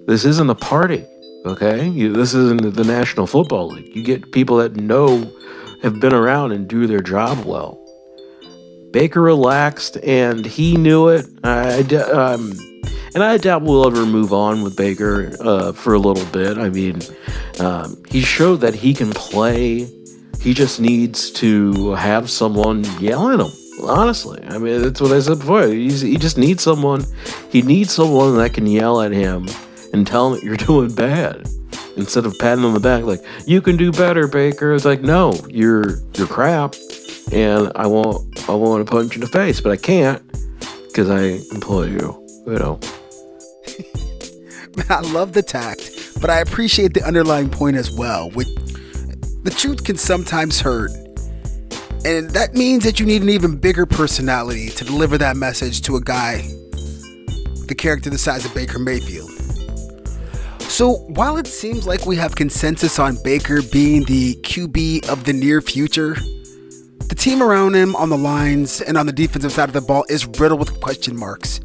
this 0.07 0.27
isn't 0.27 0.51
a 0.51 0.55
party. 0.55 1.07
Okay? 1.47 1.89
You, 1.89 2.13
this 2.13 2.35
isn't 2.35 2.75
the 2.75 2.85
National 2.85 3.27
Football 3.27 3.69
League. 3.69 3.97
You 3.97 4.05
get 4.05 4.31
people 4.33 4.59
that 4.59 4.77
know 4.77 5.33
have 5.81 6.01
been 6.01 6.13
around 6.13 6.53
and 6.53 6.69
do 6.69 6.87
their 6.87 7.01
job 7.01 7.47
well. 7.47 7.83
Baker 8.91 9.21
relaxed, 9.21 9.97
and 9.99 10.45
he 10.45 10.77
knew 10.77 11.09
it. 11.09 11.27
I, 11.45 11.81
um, 11.81 12.53
and 13.15 13.23
I 13.23 13.37
doubt 13.37 13.63
we'll 13.63 13.87
ever 13.87 14.07
move 14.07 14.33
on 14.33 14.63
with 14.63 14.77
Baker 14.77 15.33
uh, 15.41 15.73
for 15.73 15.95
a 15.95 15.99
little 15.99 16.25
bit. 16.27 16.59
I 16.59 16.69
mean, 16.69 17.01
um, 17.61 18.03
he 18.09 18.21
showed 18.21 18.57
that 18.57 18.75
he 18.75 18.95
can 18.95 19.11
play. 19.11 19.89
He 20.41 20.55
just 20.55 20.81
needs 20.81 21.31
to 21.33 21.93
have 21.93 22.31
someone 22.31 22.85
yell 23.01 23.31
at 23.31 23.41
him. 23.41 23.51
Honestly, 23.83 24.43
I 24.49 24.59
mean 24.59 24.83
that's 24.83 25.01
what 25.01 25.13
I 25.13 25.21
said 25.21 25.39
before. 25.39 25.69
He's, 25.69 26.01
he 26.01 26.17
just 26.17 26.37
needs 26.37 26.63
someone. 26.63 27.05
He 27.51 27.63
needs 27.63 27.93
someone 27.93 28.37
that 28.37 28.53
can 28.53 28.67
yell 28.67 29.01
at 29.01 29.13
him 29.13 29.47
and 29.93 30.07
tell 30.07 30.35
him 30.35 30.41
you're 30.45 30.57
doing 30.69 30.93
bad 30.95 31.49
instead 31.97 32.27
of 32.27 32.37
patting 32.39 32.65
on 32.65 32.75
the 32.75 32.81
back 32.81 33.05
like 33.05 33.21
you 33.47 33.61
can 33.61 33.77
do 33.77 33.93
better, 33.93 34.27
Baker. 34.27 34.75
It's 34.75 34.85
like 34.85 35.03
no, 35.03 35.33
you're 35.49 35.99
you're 36.17 36.27
crap, 36.27 36.75
and 37.33 37.73
I 37.75 37.87
want 37.87 38.49
I 38.49 38.55
want 38.55 38.87
to 38.87 38.91
punch 38.91 39.15
you 39.15 39.17
in 39.17 39.21
the 39.21 39.27
face, 39.27 39.61
but 39.61 39.73
I 39.73 39.77
can't 39.77 40.23
because 40.87 41.11
I 41.11 41.41
employ 41.55 41.87
you. 41.87 42.27
You 42.47 42.59
know. 42.59 42.81
I 44.89 45.01
love 45.01 45.33
the 45.33 45.43
tact, 45.43 46.21
but 46.21 46.31
I 46.31 46.41
appreciate 46.41 46.95
the 46.95 47.03
underlying 47.03 47.51
point 47.51 47.77
as 47.77 47.91
well. 47.91 48.31
With 48.31 48.49
the 49.45 49.51
truth 49.51 49.85
can 49.85 49.97
sometimes 49.97 50.61
hurt, 50.61 50.91
and 52.05 52.31
that 52.31 52.55
means 52.55 52.85
that 52.85 53.01
you 53.01 53.07
need 53.07 53.23
an 53.23 53.29
even 53.29 53.57
bigger 53.57 53.87
personality 53.87 54.69
to 54.71 54.85
deliver 54.85 55.19
that 55.19 55.37
message 55.37 55.83
to 55.83 55.97
a 55.97 56.01
guy, 56.01 56.43
the 57.67 57.75
character 57.77 58.09
the 58.09 58.19
size 58.19 58.45
of 58.45 58.55
Baker 58.55 58.79
Mayfield. 58.79 59.31
So, 60.63 60.99
while 61.09 61.39
it 61.39 61.47
seems 61.47 61.87
like 61.87 62.07
we 62.07 62.15
have 62.17 62.37
consensus 62.37 62.99
on 62.99 63.19
Baker 63.25 63.63
being 63.63 64.05
the 64.05 64.37
QB 64.37 65.09
of 65.09 65.25
the 65.25 65.33
near 65.33 65.61
future, 65.61 66.17
the 67.09 67.15
team 67.15 67.43
around 67.43 67.75
him 67.75 67.97
on 67.97 68.11
the 68.11 68.19
lines 68.19 68.81
and 68.81 68.97
on 68.97 69.07
the 69.07 69.13
defensive 69.13 69.53
side 69.53 69.69
of 69.69 69.73
the 69.73 69.81
ball 69.81 70.05
is 70.09 70.27
riddled 70.27 70.61
with 70.61 70.81
question 70.81 71.17
marks. 71.17 71.61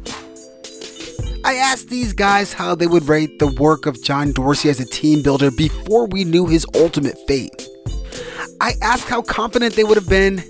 I 1.44 1.56
asked 1.56 1.90
these 1.90 2.14
guys 2.14 2.54
how 2.54 2.74
they 2.74 2.86
would 2.86 3.06
rate 3.06 3.38
the 3.38 3.48
work 3.48 3.84
of 3.84 4.02
John 4.02 4.32
Dorsey 4.32 4.70
as 4.70 4.80
a 4.80 4.86
team 4.86 5.22
builder 5.22 5.50
before 5.50 6.06
we 6.06 6.24
knew 6.24 6.46
his 6.46 6.66
ultimate 6.74 7.18
fate. 7.28 7.68
I 8.60 8.74
asked 8.80 9.08
how 9.08 9.20
confident 9.20 9.74
they 9.74 9.84
would 9.84 9.98
have 9.98 10.08
been 10.08 10.42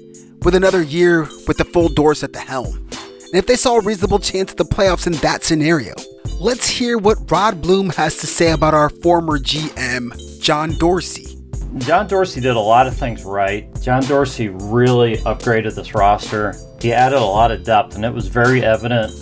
with 0.42 0.54
another 0.54 0.82
year 0.82 1.22
with 1.48 1.56
the 1.56 1.64
full 1.64 1.88
Dorsey 1.88 2.26
at 2.26 2.32
the 2.32 2.38
helm, 2.38 2.88
and 2.92 3.34
if 3.34 3.46
they 3.46 3.56
saw 3.56 3.78
a 3.78 3.82
reasonable 3.82 4.20
chance 4.20 4.52
at 4.52 4.56
the 4.56 4.64
playoffs 4.64 5.08
in 5.08 5.14
that 5.14 5.42
scenario. 5.42 5.94
Let's 6.38 6.68
hear 6.68 6.98
what 6.98 7.30
Rod 7.30 7.62
Bloom 7.62 7.90
has 7.90 8.18
to 8.18 8.26
say 8.26 8.52
about 8.52 8.74
our 8.74 8.90
former 8.90 9.38
GM, 9.38 10.40
John 10.40 10.76
Dorsey. 10.78 11.33
John 11.78 12.06
Dorsey 12.06 12.40
did 12.40 12.54
a 12.54 12.60
lot 12.60 12.86
of 12.86 12.96
things 12.96 13.24
right. 13.24 13.68
John 13.80 14.02
Dorsey 14.02 14.48
really 14.48 15.16
upgraded 15.18 15.74
this 15.74 15.94
roster. 15.94 16.54
He 16.80 16.92
added 16.92 17.18
a 17.18 17.24
lot 17.24 17.50
of 17.50 17.64
depth, 17.64 17.96
and 17.96 18.04
it 18.04 18.12
was 18.12 18.28
very 18.28 18.64
evident 18.64 19.12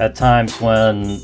at 0.00 0.14
times 0.14 0.58
when 0.60 1.20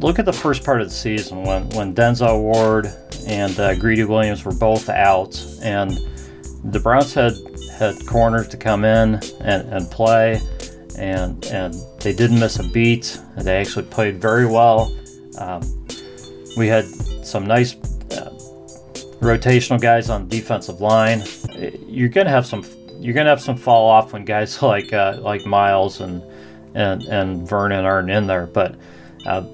look 0.00 0.18
at 0.18 0.24
the 0.24 0.32
first 0.32 0.64
part 0.64 0.80
of 0.80 0.88
the 0.88 0.94
season 0.94 1.42
when 1.44 1.68
when 1.70 1.94
Denzel 1.94 2.40
Ward 2.40 2.88
and 3.26 3.58
uh, 3.58 3.74
Greedy 3.76 4.04
Williams 4.04 4.44
were 4.44 4.54
both 4.54 4.90
out, 4.90 5.42
and 5.62 5.98
the 6.64 6.78
Browns 6.78 7.14
had 7.14 7.34
had 7.78 7.94
corners 8.06 8.48
to 8.48 8.56
come 8.58 8.84
in 8.84 9.14
and, 9.40 9.72
and 9.72 9.90
play, 9.90 10.40
and 10.98 11.42
and 11.46 11.74
they 12.00 12.12
didn't 12.12 12.38
miss 12.38 12.58
a 12.58 12.68
beat. 12.68 13.18
They 13.38 13.56
actually 13.56 13.86
played 13.86 14.20
very 14.20 14.46
well. 14.46 14.94
Um, 15.38 15.62
we 16.58 16.66
had 16.66 16.84
some 17.24 17.46
nice 17.46 17.74
rotational 19.20 19.80
guys 19.80 20.10
on 20.10 20.28
defensive 20.28 20.80
line. 20.80 21.22
You're 21.86 22.08
gonna 22.08 22.30
have 22.30 22.46
some 22.46 22.64
you're 22.98 23.14
gonna 23.14 23.30
have 23.30 23.40
some 23.40 23.56
fall 23.56 23.88
off 23.88 24.12
when 24.12 24.24
guys 24.24 24.60
like 24.62 24.92
uh, 24.92 25.18
like 25.20 25.46
Myles 25.46 26.00
and 26.00 26.22
and 26.74 27.04
and 27.04 27.48
Vernon 27.48 27.84
aren't 27.84 28.10
in 28.10 28.26
there. 28.26 28.46
But 28.46 28.74
uh, 29.24 29.44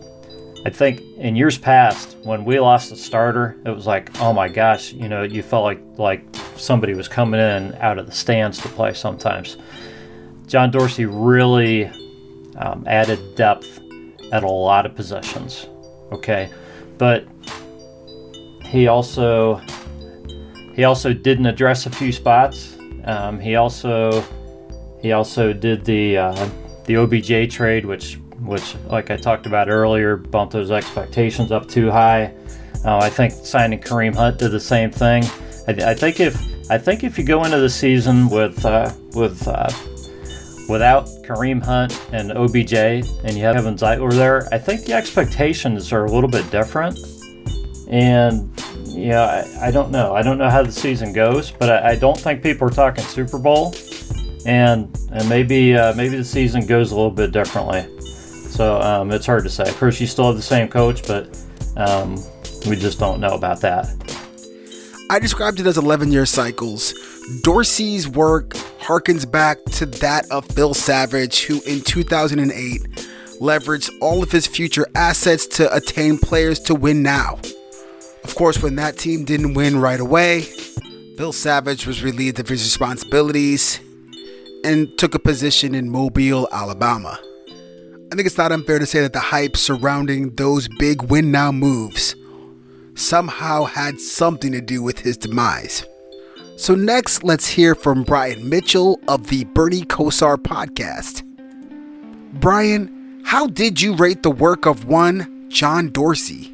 I 0.64 0.70
think 0.70 1.00
in 1.16 1.34
years 1.36 1.58
past, 1.58 2.16
when 2.22 2.44
we 2.44 2.60
lost 2.60 2.92
a 2.92 2.96
starter, 2.96 3.56
it 3.64 3.70
was 3.70 3.86
like, 3.86 4.20
oh 4.20 4.32
my 4.32 4.48
gosh, 4.48 4.92
you 4.92 5.08
know, 5.08 5.22
you 5.22 5.42
felt 5.42 5.64
like 5.64 5.80
like 5.96 6.24
somebody 6.56 6.94
was 6.94 7.08
coming 7.08 7.40
in 7.40 7.74
out 7.76 7.98
of 7.98 8.06
the 8.06 8.12
stands 8.12 8.58
to 8.58 8.68
play. 8.68 8.92
Sometimes 8.92 9.56
John 10.46 10.70
Dorsey 10.70 11.06
really 11.06 11.86
um, 12.56 12.84
added 12.86 13.34
depth 13.36 13.80
at 14.32 14.42
a 14.42 14.48
lot 14.48 14.86
of 14.86 14.94
positions. 14.94 15.66
Okay, 16.12 16.50
but 16.98 17.26
he 18.72 18.88
also 18.88 19.60
he 20.74 20.84
also 20.84 21.12
didn't 21.12 21.44
address 21.44 21.84
a 21.84 21.90
few 21.90 22.10
spots. 22.10 22.78
Um, 23.04 23.38
he 23.38 23.56
also 23.56 24.24
he 25.02 25.12
also 25.12 25.52
did 25.52 25.84
the 25.84 26.16
uh, 26.16 26.48
the 26.86 26.96
OBJ 26.96 27.54
trade, 27.54 27.84
which 27.84 28.18
which 28.40 28.74
like 28.86 29.10
I 29.10 29.16
talked 29.16 29.44
about 29.44 29.68
earlier, 29.68 30.16
bumped 30.16 30.54
those 30.54 30.70
expectations 30.70 31.52
up 31.52 31.68
too 31.68 31.90
high. 31.90 32.34
Uh, 32.82 32.96
I 32.96 33.10
think 33.10 33.32
signing 33.32 33.78
Kareem 33.78 34.14
Hunt 34.14 34.38
did 34.38 34.50
the 34.50 34.58
same 34.58 34.90
thing. 34.90 35.22
I, 35.68 35.90
I, 35.90 35.94
think 35.94 36.18
if 36.18 36.34
I 36.70 36.78
think 36.78 37.04
if 37.04 37.16
you 37.16 37.24
go 37.24 37.44
into 37.44 37.60
the 37.60 37.70
season 37.70 38.28
with 38.30 38.64
uh, 38.64 38.90
with 39.14 39.46
uh, 39.46 39.68
without 40.70 41.06
Kareem 41.24 41.62
Hunt 41.62 42.00
and 42.12 42.32
OBJ 42.32 42.72
and 42.72 43.36
you 43.36 43.44
have 43.44 43.56
Kevin 43.56 43.74
Zeitler 43.74 44.12
there, 44.14 44.48
I 44.50 44.58
think 44.58 44.86
the 44.86 44.94
expectations 44.94 45.92
are 45.92 46.06
a 46.06 46.10
little 46.10 46.30
bit 46.30 46.50
different. 46.50 46.98
And 47.92 48.50
yeah, 48.86 49.44
I, 49.60 49.68
I 49.68 49.70
don't 49.70 49.90
know. 49.90 50.14
I 50.14 50.22
don't 50.22 50.38
know 50.38 50.48
how 50.48 50.62
the 50.62 50.72
season 50.72 51.12
goes, 51.12 51.50
but 51.50 51.68
I, 51.68 51.90
I 51.90 51.96
don't 51.96 52.18
think 52.18 52.42
people 52.42 52.66
are 52.66 52.70
talking 52.70 53.04
Super 53.04 53.38
Bowl 53.38 53.74
and 54.46 54.98
and 55.12 55.28
maybe 55.28 55.76
uh, 55.76 55.94
maybe 55.94 56.16
the 56.16 56.24
season 56.24 56.66
goes 56.66 56.90
a 56.90 56.94
little 56.94 57.10
bit 57.10 57.32
differently. 57.32 57.86
So 58.00 58.80
um, 58.80 59.10
it's 59.12 59.26
hard 59.26 59.44
to 59.44 59.50
say. 59.50 59.64
Of 59.64 59.76
course, 59.76 60.00
you 60.00 60.06
still 60.06 60.26
have 60.26 60.36
the 60.36 60.42
same 60.42 60.68
coach, 60.68 61.06
but 61.06 61.38
um, 61.76 62.16
we 62.66 62.76
just 62.76 62.98
don't 62.98 63.20
know 63.20 63.34
about 63.34 63.60
that. 63.60 63.86
I 65.10 65.18
described 65.18 65.60
it 65.60 65.66
as 65.66 65.76
11 65.76 66.12
year 66.12 66.26
cycles. 66.26 66.94
Dorsey's 67.42 68.08
work 68.08 68.50
harkens 68.80 69.30
back 69.30 69.62
to 69.72 69.86
that 69.86 70.24
of 70.30 70.46
Phil 70.46 70.74
Savage, 70.74 71.44
who 71.44 71.60
in 71.66 71.82
2008 71.82 72.80
leveraged 73.40 73.90
all 74.00 74.22
of 74.22 74.30
his 74.30 74.46
future 74.46 74.86
assets 74.94 75.46
to 75.46 75.74
attain 75.74 76.18
players 76.18 76.58
to 76.60 76.74
win 76.74 77.02
now. 77.02 77.38
Of 78.24 78.34
course, 78.34 78.62
when 78.62 78.76
that 78.76 78.98
team 78.98 79.24
didn't 79.24 79.54
win 79.54 79.80
right 79.80 80.00
away, 80.00 80.42
Phil 81.16 81.32
Savage 81.32 81.86
was 81.86 82.02
relieved 82.02 82.38
of 82.40 82.48
his 82.48 82.62
responsibilities 82.62 83.80
and 84.64 84.96
took 84.98 85.14
a 85.14 85.18
position 85.18 85.74
in 85.74 85.90
Mobile, 85.90 86.48
Alabama. 86.52 87.18
I 88.12 88.14
think 88.14 88.26
it's 88.26 88.38
not 88.38 88.52
unfair 88.52 88.78
to 88.78 88.86
say 88.86 89.00
that 89.00 89.12
the 89.12 89.20
hype 89.20 89.56
surrounding 89.56 90.34
those 90.36 90.68
big 90.78 91.02
win 91.02 91.30
now 91.30 91.50
moves 91.50 92.14
somehow 92.94 93.64
had 93.64 93.98
something 93.98 94.52
to 94.52 94.60
do 94.60 94.82
with 94.82 94.98
his 94.98 95.16
demise. 95.16 95.84
So, 96.56 96.74
next, 96.74 97.24
let's 97.24 97.48
hear 97.48 97.74
from 97.74 98.04
Brian 98.04 98.48
Mitchell 98.48 99.00
of 99.08 99.28
the 99.28 99.44
Bernie 99.44 99.82
Kosar 99.82 100.36
podcast. 100.36 101.22
Brian, 102.34 103.22
how 103.24 103.46
did 103.46 103.80
you 103.80 103.94
rate 103.94 104.22
the 104.22 104.30
work 104.30 104.66
of 104.66 104.84
one 104.84 105.48
John 105.48 105.90
Dorsey? 105.90 106.51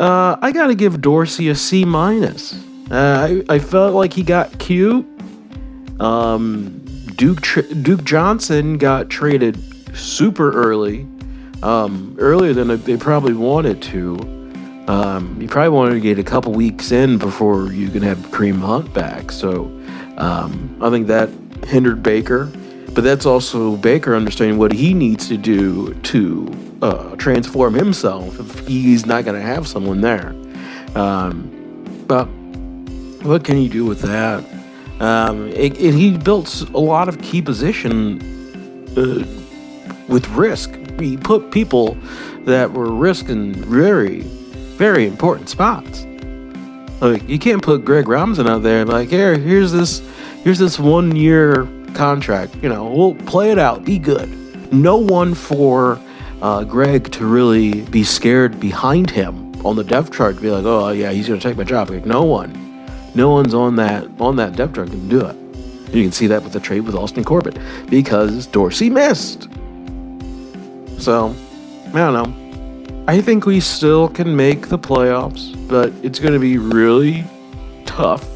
Uh, 0.00 0.38
I 0.40 0.50
gotta 0.50 0.74
give 0.74 1.02
Dorsey 1.02 1.50
a 1.50 1.54
C 1.54 1.84
minus. 1.84 2.54
Uh, 2.90 3.42
I, 3.48 3.54
I 3.54 3.58
felt 3.58 3.94
like 3.94 4.14
he 4.14 4.22
got 4.22 4.58
cute. 4.58 5.06
Um, 6.00 6.78
Duke 7.16 7.42
Duke 7.82 8.02
Johnson 8.02 8.78
got 8.78 9.10
traded 9.10 9.62
super 9.94 10.52
early, 10.52 11.06
um, 11.62 12.16
earlier 12.18 12.54
than 12.54 12.82
they 12.82 12.96
probably 12.96 13.34
wanted 13.34 13.82
to. 13.82 14.16
Um, 14.88 15.36
you 15.38 15.48
probably 15.48 15.68
wanted 15.68 15.94
to 15.94 16.00
get 16.00 16.18
a 16.18 16.24
couple 16.24 16.52
weeks 16.52 16.92
in 16.92 17.18
before 17.18 17.70
you 17.70 17.90
can 17.90 18.02
have 18.02 18.16
Kareem 18.30 18.60
Hunt 18.60 18.94
back. 18.94 19.30
So 19.30 19.64
um, 20.16 20.78
I 20.80 20.88
think 20.88 21.08
that 21.08 21.28
hindered 21.66 22.02
Baker, 22.02 22.50
but 23.00 23.04
that's 23.04 23.24
also 23.24 23.76
Baker 23.76 24.14
understanding 24.14 24.58
what 24.58 24.72
he 24.72 24.92
needs 24.92 25.26
to 25.28 25.38
do 25.38 25.94
to 26.02 26.76
uh, 26.82 27.16
transform 27.16 27.72
himself 27.72 28.38
if 28.38 28.68
he's 28.68 29.06
not 29.06 29.24
going 29.24 29.40
to 29.40 29.46
have 29.46 29.66
someone 29.66 30.02
there. 30.02 30.34
Um, 30.94 32.04
but 32.06 32.26
what 33.24 33.42
can 33.42 33.56
you 33.56 33.70
do 33.70 33.86
with 33.86 34.02
that? 34.02 34.44
Um, 35.00 35.48
it, 35.48 35.78
he 35.78 36.18
built 36.18 36.60
a 36.74 36.78
lot 36.78 37.08
of 37.08 37.22
key 37.22 37.40
position 37.40 38.20
uh, 38.90 39.24
with 40.06 40.28
risk. 40.28 40.70
He 41.00 41.16
put 41.16 41.50
people 41.50 41.96
that 42.44 42.70
were 42.70 42.92
risk 42.92 43.30
in 43.30 43.54
very, 43.54 44.20
very 44.76 45.06
important 45.06 45.48
spots. 45.48 46.04
Like 47.00 47.26
you 47.26 47.38
can't 47.38 47.62
put 47.62 47.82
Greg 47.82 48.08
Robinson 48.08 48.46
out 48.46 48.62
there 48.62 48.84
like, 48.84 49.08
here, 49.08 49.38
here's 49.38 49.72
this, 49.72 50.06
here's 50.44 50.58
this 50.58 50.78
one 50.78 51.16
year 51.16 51.66
contract. 51.94 52.56
You 52.56 52.68
know, 52.68 52.86
we'll 52.90 53.14
play 53.14 53.50
it 53.50 53.58
out, 53.58 53.84
be 53.84 53.98
good. 53.98 54.72
No 54.72 54.96
one 54.96 55.34
for 55.34 55.98
uh, 56.42 56.64
Greg 56.64 57.10
to 57.12 57.26
really 57.26 57.82
be 57.82 58.04
scared 58.04 58.60
behind 58.60 59.10
him 59.10 59.54
on 59.66 59.76
the 59.76 59.84
depth 59.84 60.12
chart 60.12 60.36
to 60.36 60.42
be 60.42 60.50
like, 60.50 60.64
oh 60.64 60.90
yeah, 60.90 61.10
he's 61.10 61.28
gonna 61.28 61.40
take 61.40 61.56
my 61.56 61.64
job. 61.64 61.90
Like 61.90 62.06
no 62.06 62.24
one. 62.24 62.56
No 63.14 63.30
one's 63.30 63.54
on 63.54 63.76
that 63.76 64.08
on 64.20 64.36
that 64.36 64.56
depth 64.56 64.76
chart 64.76 64.90
can 64.90 65.08
do 65.08 65.24
it. 65.26 65.36
You 65.92 66.04
can 66.04 66.12
see 66.12 66.28
that 66.28 66.44
with 66.44 66.52
the 66.52 66.60
trade 66.60 66.80
with 66.80 66.94
Austin 66.94 67.24
Corbett 67.24 67.58
because 67.88 68.46
Dorsey 68.46 68.88
missed. 68.88 69.48
So, 70.98 71.34
I 71.88 71.92
don't 71.92 72.12
know. 72.14 73.04
I 73.08 73.20
think 73.20 73.44
we 73.44 73.58
still 73.58 74.08
can 74.08 74.36
make 74.36 74.68
the 74.68 74.78
playoffs, 74.78 75.56
but 75.68 75.92
it's 76.04 76.20
going 76.20 76.34
to 76.34 76.38
be 76.38 76.58
really 76.58 77.24
tough. 77.86 78.29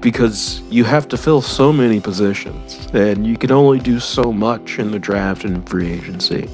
Because 0.00 0.60
you 0.70 0.84
have 0.84 1.08
to 1.08 1.16
fill 1.16 1.42
so 1.42 1.72
many 1.72 2.00
positions 2.00 2.86
and 2.94 3.26
you 3.26 3.36
can 3.36 3.50
only 3.50 3.78
do 3.78 4.00
so 4.00 4.32
much 4.32 4.78
in 4.78 4.90
the 4.90 4.98
draft 4.98 5.44
and 5.44 5.68
free 5.68 5.92
agency. 5.92 6.48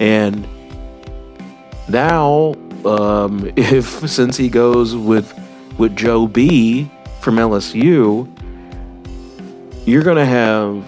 And 0.00 0.46
now, 1.88 2.54
um, 2.84 3.50
if 3.56 3.86
since 4.08 4.36
he 4.36 4.48
goes 4.48 4.96
with 4.96 5.34
with 5.78 5.96
Joe 5.96 6.26
B 6.26 6.90
from 7.20 7.36
LSU, 7.36 8.28
you're 9.86 10.02
gonna 10.02 10.26
have 10.26 10.84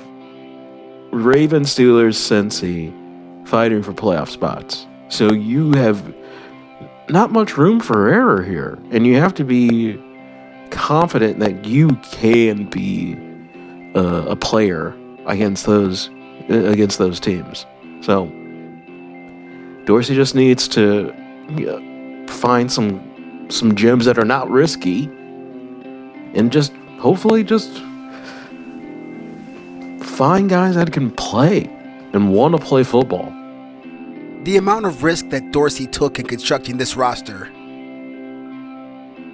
Raven 1.12 1.62
Steelers 1.62 2.16
Cincy 2.16 2.96
fighting 3.46 3.82
for 3.82 3.92
playoff 3.92 4.28
spots. 4.28 4.86
So 5.08 5.32
you 5.32 5.72
have 5.72 6.14
not 7.08 7.32
much 7.32 7.56
room 7.56 7.80
for 7.80 8.08
error 8.08 8.42
here, 8.42 8.78
and 8.90 9.06
you 9.06 9.16
have 9.16 9.34
to 9.34 9.44
be 9.44 10.00
confident 10.70 11.38
that 11.40 11.64
you 11.64 11.88
can 12.10 12.64
be 12.64 13.16
uh, 13.94 14.26
a 14.28 14.36
player 14.36 14.96
against 15.26 15.66
those 15.66 16.10
against 16.48 16.98
those 16.98 17.20
teams. 17.20 17.66
So 18.00 18.26
Dorsey 19.84 20.14
just 20.14 20.34
needs 20.34 20.68
to 20.68 21.12
find 22.28 22.70
some 22.70 23.46
some 23.50 23.74
gems 23.74 24.04
that 24.04 24.18
are 24.18 24.24
not 24.24 24.48
risky, 24.48 25.04
and 26.34 26.50
just 26.50 26.72
hopefully 26.98 27.44
just 27.44 27.70
find 30.00 30.48
guys 30.48 30.74
that 30.74 30.92
can 30.92 31.10
play 31.10 31.64
and 32.12 32.32
want 32.32 32.54
to 32.56 32.64
play 32.64 32.84
football. 32.84 33.32
The 34.44 34.56
amount 34.56 34.86
of 34.86 35.02
risk 35.02 35.28
that 35.30 35.50
Dorsey 35.52 35.86
took 35.86 36.18
in 36.18 36.26
constructing 36.26 36.78
this 36.78 36.96
roster 36.96 37.50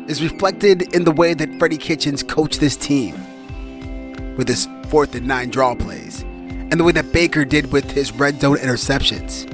is 0.09 0.23
reflected 0.23 0.95
in 0.95 1.05
the 1.05 1.13
way 1.13 1.35
that 1.35 1.59
Freddie 1.59 1.77
Kitchens 1.77 2.23
coached 2.23 2.61
this 2.61 2.77
team 2.77 3.15
with 4.37 4.49
his 4.49 4.69
fourth 4.89 5.15
and 5.15 5.27
nine 5.27 5.51
draw 5.51 5.75
plays, 5.75 6.23
and 6.23 6.73
the 6.73 6.85
way 6.85 6.93
that 6.93 7.13
Baker 7.13 7.45
did 7.45 7.73
with 7.73 7.91
his 7.91 8.13
red 8.13 8.41
zone 8.41 8.57
interceptions. 8.59 9.51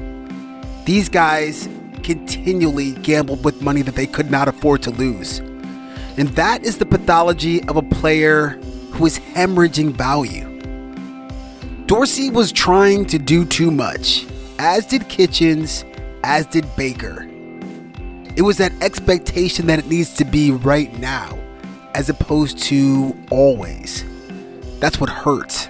These 0.84 1.08
guys 1.08 1.68
continually 2.02 2.92
gambled 2.92 3.44
with 3.44 3.62
money 3.62 3.82
that 3.82 3.94
they 3.94 4.06
could 4.06 4.30
not 4.30 4.48
afford 4.48 4.82
to 4.82 4.90
lose. 4.90 5.38
And 6.18 6.28
that 6.30 6.64
is 6.64 6.78
the 6.78 6.86
pathology 6.86 7.62
of 7.68 7.76
a 7.76 7.82
player 7.82 8.50
who 8.92 9.06
is 9.06 9.18
hemorrhaging 9.18 9.92
value. 9.92 10.48
Dorsey 11.86 12.30
was 12.30 12.52
trying 12.52 13.06
to 13.06 13.18
do 13.18 13.44
too 13.44 13.70
much 13.70 14.26
as 14.58 14.86
did 14.86 15.08
Kitchens, 15.08 15.84
as 16.22 16.46
did 16.46 16.64
Baker. 16.76 17.31
It 18.34 18.42
was 18.42 18.56
that 18.58 18.72
expectation 18.82 19.66
that 19.66 19.78
it 19.78 19.86
needs 19.86 20.14
to 20.14 20.24
be 20.24 20.50
right 20.50 20.92
now, 20.98 21.38
as 21.94 22.08
opposed 22.08 22.58
to 22.64 23.16
always. 23.30 24.04
That's 24.80 24.98
what 24.98 25.10
hurts. 25.10 25.68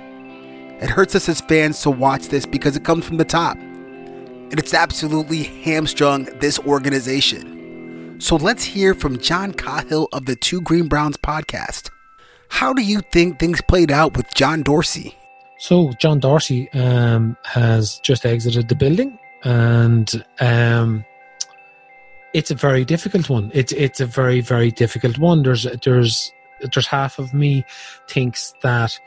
It 0.80 0.88
hurts 0.90 1.14
us 1.14 1.28
as 1.28 1.40
fans 1.40 1.80
to 1.82 1.90
watch 1.90 2.28
this 2.28 2.46
because 2.46 2.76
it 2.76 2.84
comes 2.84 3.04
from 3.04 3.16
the 3.16 3.24
top. 3.24 3.56
And 3.56 4.58
it's 4.58 4.74
absolutely 4.74 5.42
hamstrung 5.42 6.24
this 6.40 6.58
organization. 6.60 8.20
So 8.20 8.36
let's 8.36 8.64
hear 8.64 8.94
from 8.94 9.18
John 9.18 9.52
Cahill 9.52 10.08
of 10.12 10.26
the 10.26 10.36
Two 10.36 10.60
Green 10.60 10.86
Browns 10.86 11.16
podcast. 11.16 11.90
How 12.48 12.72
do 12.72 12.82
you 12.82 13.00
think 13.12 13.38
things 13.38 13.60
played 13.62 13.90
out 13.90 14.16
with 14.16 14.32
John 14.34 14.62
Dorsey? 14.62 15.16
So 15.58 15.92
John 16.00 16.20
Dorsey 16.20 16.70
um, 16.72 17.36
has 17.44 17.98
just 18.00 18.26
exited 18.26 18.68
the 18.68 18.74
building, 18.74 19.18
and 19.44 20.24
um, 20.40 21.04
it's 22.34 22.50
a 22.50 22.54
very 22.54 22.84
difficult 22.84 23.28
one. 23.28 23.50
It's 23.54 23.72
it's 23.72 24.00
a 24.00 24.06
very 24.06 24.40
very 24.40 24.70
difficult 24.70 25.18
one. 25.18 25.42
There's 25.42 25.66
there's 25.84 26.32
there's 26.72 26.86
half 26.86 27.18
of 27.18 27.34
me 27.34 27.64
thinks 28.08 28.54
that 28.62 28.98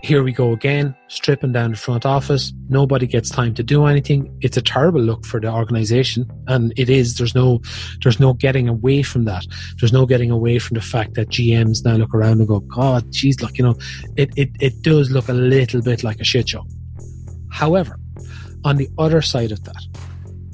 here 0.00 0.22
we 0.22 0.32
go 0.32 0.52
again, 0.52 0.94
stripping 1.08 1.50
down 1.52 1.72
the 1.72 1.76
front 1.76 2.06
office. 2.06 2.52
Nobody 2.68 3.06
gets 3.06 3.30
time 3.30 3.52
to 3.54 3.64
do 3.64 3.86
anything. 3.86 4.32
It's 4.40 4.56
a 4.56 4.62
terrible 4.62 5.00
look 5.00 5.26
for 5.26 5.40
the 5.40 5.52
organization, 5.52 6.30
and 6.46 6.72
it 6.76 6.88
is. 6.88 7.16
There's 7.16 7.34
no, 7.34 7.60
there's 8.02 8.20
no 8.20 8.32
getting 8.32 8.68
away 8.68 9.02
from 9.02 9.24
that. 9.24 9.44
There's 9.80 9.92
no 9.92 10.06
getting 10.06 10.30
away 10.30 10.60
from 10.60 10.76
the 10.76 10.80
fact 10.80 11.14
that 11.14 11.30
GMs 11.30 11.84
now 11.84 11.96
look 11.96 12.14
around 12.14 12.38
and 12.38 12.46
go, 12.46 12.60
"God, 12.60 13.12
geez, 13.12 13.40
look, 13.42 13.58
you 13.58 13.64
know, 13.64 13.76
it 14.16 14.30
it 14.36 14.50
it 14.60 14.82
does 14.82 15.10
look 15.10 15.28
a 15.28 15.32
little 15.32 15.82
bit 15.82 16.04
like 16.04 16.20
a 16.20 16.24
shit 16.24 16.48
show." 16.50 16.64
However, 17.50 17.98
on 18.64 18.76
the 18.76 18.88
other 18.98 19.20
side 19.20 19.50
of 19.50 19.64
that, 19.64 19.82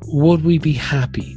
would 0.06 0.42
we 0.42 0.58
be 0.58 0.72
happy 0.72 1.36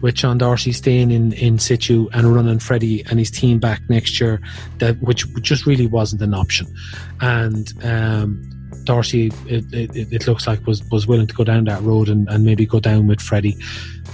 with 0.00 0.14
John 0.14 0.38
Dorsey 0.38 0.72
staying 0.72 1.10
in, 1.10 1.32
in 1.32 1.58
situ 1.58 2.08
and 2.12 2.34
running 2.34 2.58
Freddie 2.58 3.04
and 3.08 3.18
his 3.18 3.30
team 3.30 3.58
back 3.58 3.80
next 3.88 4.20
year, 4.20 4.40
that 4.78 5.00
which 5.00 5.26
just 5.42 5.66
really 5.66 5.86
wasn't 5.86 6.22
an 6.22 6.34
option. 6.34 6.66
And 7.20 7.72
um, 7.84 8.42
Dorsey, 8.84 9.32
it, 9.46 9.64
it, 9.72 10.12
it, 10.12 10.26
looks 10.26 10.46
like 10.46 10.66
was 10.66 10.82
was 10.90 11.06
willing 11.06 11.26
to 11.26 11.34
go 11.34 11.44
down 11.44 11.64
that 11.64 11.82
road 11.82 12.08
and, 12.08 12.28
and 12.28 12.44
maybe 12.44 12.66
go 12.66 12.80
down 12.80 13.06
with 13.06 13.20
Freddie. 13.20 13.56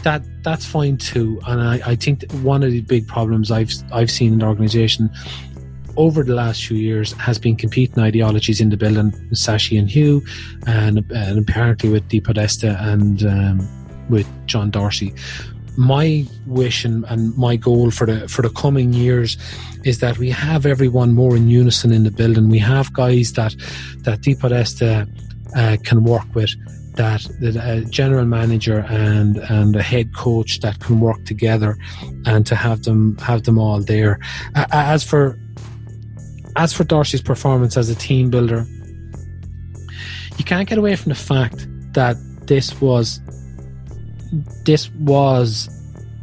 That 0.03 0.23
that's 0.42 0.64
fine 0.64 0.97
too. 0.97 1.40
And 1.47 1.61
I, 1.61 1.81
I 1.90 1.95
think 1.97 2.31
one 2.42 2.62
of 2.62 2.73
the 2.73 2.81
big 2.81 3.07
problems 3.07 3.51
I've 3.51 3.73
I've 3.92 4.11
seen 4.11 4.35
in 4.35 4.38
the 4.40 4.47
organisation 4.47 5.11
over 5.97 6.23
the 6.23 6.35
last 6.35 6.64
few 6.64 6.77
years 6.77 7.12
has 7.12 7.38
been 7.38 7.55
competing 7.55 8.03
ideologies 8.03 8.61
in 8.61 8.71
the 8.71 8.77
building, 8.77 9.12
Sashi 9.33 9.79
and 9.79 9.90
Hue, 9.90 10.25
and, 10.66 11.05
and 11.11 11.38
apparently 11.38 11.90
with 11.90 12.09
DePodesta 12.09 12.81
and 12.83 13.23
um, 13.27 14.09
with 14.09 14.27
John 14.47 14.71
Dorsey 14.71 15.14
my 15.77 16.27
wish 16.47 16.85
and, 16.85 17.05
and 17.09 17.37
my 17.37 17.57
goal 17.57 17.91
for 17.91 18.07
the 18.07 18.29
for 18.29 18.43
the 18.43 18.51
coming 18.51 18.93
years 18.93 19.37
is 19.85 19.99
that 20.01 20.19
we 20.19 20.31
have 20.31 20.67
everyone 20.67 21.13
more 21.13 21.37
in 21.37 21.49
unison 21.49 21.93
in 21.93 22.05
the 22.05 22.11
building. 22.11 22.49
We 22.49 22.59
have 22.59 22.93
guys 22.93 23.33
that 23.33 23.55
that 24.05 24.21
DePodesta 24.21 25.09
uh, 25.57 25.77
can 25.83 26.05
work 26.05 26.35
with, 26.35 26.51
that 26.97 27.23
the 27.41 27.59
uh, 27.61 27.89
general 27.91 28.27
manager 28.27 28.85
and 28.89 29.39
and 29.39 29.75
a 29.77 29.83
head 29.83 30.15
coach 30.15 30.61
that 30.61 30.81
can 30.81 31.01
work 31.01 31.25
together, 31.25 31.77
and 32.27 32.47
to 32.47 32.55
have 32.55 32.83
them 32.83 33.17
have 33.19 33.45
them 33.45 33.59
all 33.59 33.81
there. 33.81 34.19
Uh, 34.55 34.67
as 34.73 35.03
for 35.03 35.39
as 36.57 36.73
for 36.73 36.85
Dorsey's 36.85 37.23
performance 37.23 37.77
as 37.77 37.89
a 37.89 37.95
team 37.95 38.31
builder, 38.31 38.67
you 40.37 40.45
can't 40.45 40.69
get 40.69 40.79
away 40.79 40.97
from 40.97 41.11
the 41.11 41.19
fact 41.19 41.67
that 41.95 42.17
this 42.47 42.81
was 42.81 43.21
this 44.64 44.90
was 44.92 45.68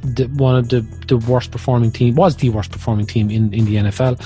the, 0.02 0.26
one 0.26 0.56
of 0.56 0.70
the, 0.70 0.82
the 1.08 1.18
worst 1.18 1.52
performing 1.52 1.92
team 1.92 2.16
was 2.16 2.36
the 2.38 2.50
worst 2.50 2.72
performing 2.72 3.06
team 3.06 3.30
in, 3.30 3.54
in 3.54 3.66
the 3.66 3.76
NFL. 3.76 4.20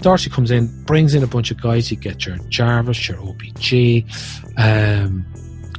Dorsey 0.00 0.30
comes 0.30 0.50
in, 0.50 0.66
brings 0.84 1.14
in 1.14 1.22
a 1.22 1.26
bunch 1.26 1.50
of 1.50 1.60
guys. 1.60 1.90
You 1.90 1.96
get 1.96 2.24
your 2.24 2.38
Jarvis, 2.48 3.08
your 3.08 3.18
OBJ. 3.18 4.04
Um, 4.56 5.26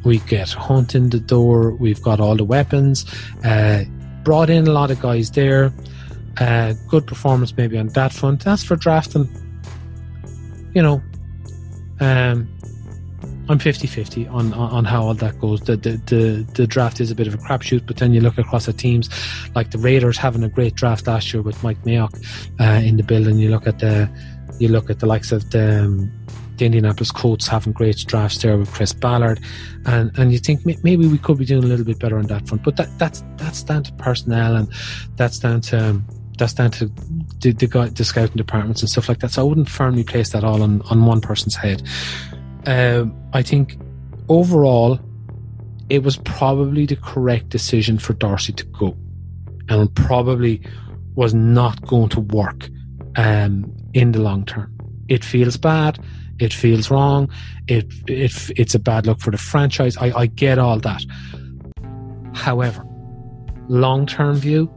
we 0.04 0.20
get 0.20 0.50
Hunt 0.52 0.96
in 0.96 1.10
the 1.10 1.20
door. 1.20 1.72
We've 1.72 2.02
got 2.02 2.20
all 2.20 2.36
the 2.36 2.44
weapons. 2.44 3.06
Uh, 3.44 3.84
brought 4.24 4.50
in 4.50 4.68
a 4.68 4.72
lot 4.72 4.92
of 4.92 5.00
guys 5.00 5.32
there. 5.32 5.74
Uh, 6.40 6.74
good 6.88 7.06
performance 7.08 7.56
maybe 7.58 7.78
on 7.78 7.88
that 7.90 8.14
front. 8.14 8.46
As 8.48 8.64
for 8.64 8.76
drafting, 8.76 9.28
you 10.74 10.82
know, 10.82 11.02
um, 12.00 12.48
I'm 13.52 13.60
50-50 13.60 14.32
on, 14.32 14.54
on 14.54 14.86
how 14.86 15.04
all 15.04 15.14
that 15.14 15.38
goes. 15.40 15.60
The, 15.60 15.76
the, 15.76 15.98
the 16.06 16.48
the 16.54 16.66
draft 16.66 17.02
is 17.02 17.12
a 17.12 17.16
bit 17.16 17.28
of 17.28 17.34
a 17.34 17.38
crapshoot, 17.38 17.86
but 17.86 17.98
then 17.98 18.14
you 18.14 18.22
look 18.22 18.38
across 18.38 18.70
at 18.70 18.78
teams 18.78 19.10
like 19.56 19.72
the 19.72 19.78
Raiders 19.78 20.18
having 20.18 20.42
a 20.44 20.48
great 20.48 20.76
draft 20.76 21.06
last 21.06 21.34
year 21.34 21.42
with 21.42 21.62
Mike 21.62 21.82
Mayock 21.84 22.16
uh, 22.62 22.82
in 22.82 22.96
the 22.96 23.04
building. 23.04 23.38
You 23.38 23.50
look 23.50 23.68
at 23.68 23.80
the 23.80 24.10
you 24.60 24.70
look 24.70 24.90
at 24.90 25.00
the 25.00 25.06
likes 25.06 25.34
of 25.34 25.50
the, 25.50 25.84
um, 25.84 26.12
the 26.58 26.66
Indianapolis 26.66 27.12
Colts 27.12 27.48
having 27.48 27.74
great 27.74 27.98
drafts 28.06 28.42
there 28.42 28.58
with 28.58 28.72
Chris 28.72 28.94
Ballard, 28.94 29.42
and 29.86 30.18
and 30.18 30.32
you 30.32 30.40
think 30.40 30.66
maybe 30.66 31.08
we 31.08 31.18
could 31.18 31.38
be 31.38 31.46
doing 31.46 31.66
a 31.66 31.68
little 31.68 31.86
bit 31.86 32.00
better 32.00 32.18
on 32.18 32.28
that 32.28 32.48
front. 32.48 32.64
But 32.64 32.78
that 32.78 32.98
that's 32.98 33.22
that's 33.36 33.64
down 33.64 33.84
to 33.84 33.94
personnel 33.94 34.56
and 34.56 34.72
that's 35.18 35.40
down 35.40 35.60
to 35.62 35.90
um, 35.90 36.08
that's 36.38 36.54
down 36.54 36.72
to 36.72 36.86
the, 37.42 37.52
the, 37.52 37.92
the 37.94 38.04
scouting 38.04 38.36
departments 38.36 38.82
and 38.82 38.90
stuff 38.90 39.10
like 39.10 39.20
that. 39.20 39.32
So 39.32 39.42
I 39.42 39.44
wouldn't 39.44 39.70
firmly 39.70 40.04
place 40.04 40.30
that 40.30 40.44
all 40.44 40.64
on, 40.64 40.82
on 40.84 41.06
one 41.06 41.22
person's 41.22 41.56
head 41.56 41.84
um, 42.66 43.16
I 43.34 43.42
think 43.42 43.78
overall, 44.30 45.00
it 45.90 46.04
was 46.04 46.18
probably 46.18 46.86
the 46.86 46.96
correct 46.96 47.50
decision 47.50 47.98
for 47.98 48.14
Dorsey 48.14 48.54
to 48.54 48.66
go, 48.66 48.96
and 49.70 49.94
probably 49.96 50.62
was 51.16 51.34
not 51.34 51.86
going 51.86 52.10
to 52.10 52.22
work 52.22 52.70
um, 53.16 53.76
in 53.94 54.12
the 54.12 54.20
long 54.20 54.46
term. 54.46 54.74
It 55.10 55.24
feels 55.24 55.58
bad. 55.58 56.00
It 56.40 56.54
feels 56.54 56.90
wrong. 56.90 57.30
It, 57.68 57.92
it 58.08 58.52
it's 58.56 58.74
a 58.74 58.80
bad 58.80 59.06
look 59.06 59.20
for 59.20 59.32
the 59.32 59.38
franchise. 59.38 59.98
I, 59.98 60.12
I 60.12 60.26
get 60.26 60.58
all 60.58 60.80
that. 60.80 61.04
However, 62.34 62.84
long 63.68 64.06
term 64.06 64.36
view, 64.36 64.72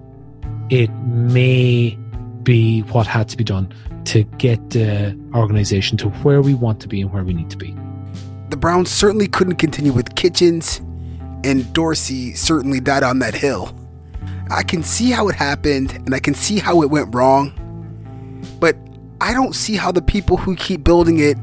it 0.71 0.91
may 0.93 1.97
be 2.43 2.81
what 2.83 3.07
had 3.07 3.29
to 3.31 3.37
be 3.37 3.45
done 3.45 3.73
to 4.07 4.25
get 4.39 4.71
the 4.71 5.19
organization 5.35 5.97
to 5.99 6.09
where 6.09 6.43
we 6.43 6.55
want 6.55 6.81
to 6.81 6.89
be 6.89 7.01
and 7.01 7.13
where 7.13 7.25
we 7.25 7.33
need 7.33 7.51
to 7.51 7.57
be. 7.57 7.75
The 8.51 8.57
Browns 8.57 8.91
certainly 8.91 9.27
couldn't 9.27 9.57
continue 9.57 9.93
with 9.93 10.15
Kitchens, 10.15 10.79
and 11.45 11.71
Dorsey 11.73 12.35
certainly 12.35 12.81
died 12.81 13.03
on 13.03 13.19
that 13.21 13.35
hill. 13.35 13.75
I 14.51 14.63
can 14.63 14.83
see 14.83 15.11
how 15.11 15.29
it 15.29 15.35
happened 15.35 15.93
and 15.93 16.15
I 16.15 16.21
can 16.21 16.35
see 16.35 16.59
how 16.59 16.83
it 16.83 16.91
went 16.91 17.15
wrong, 17.15 17.53
but 18.61 18.77
I 19.21 19.33
don't 19.33 19.55
see 19.55 19.77
how 19.77 19.91
the 19.91 20.03
people 20.03 20.37
who 20.37 20.55
keep 20.55 20.85
building 20.85 21.19
it 21.19 21.37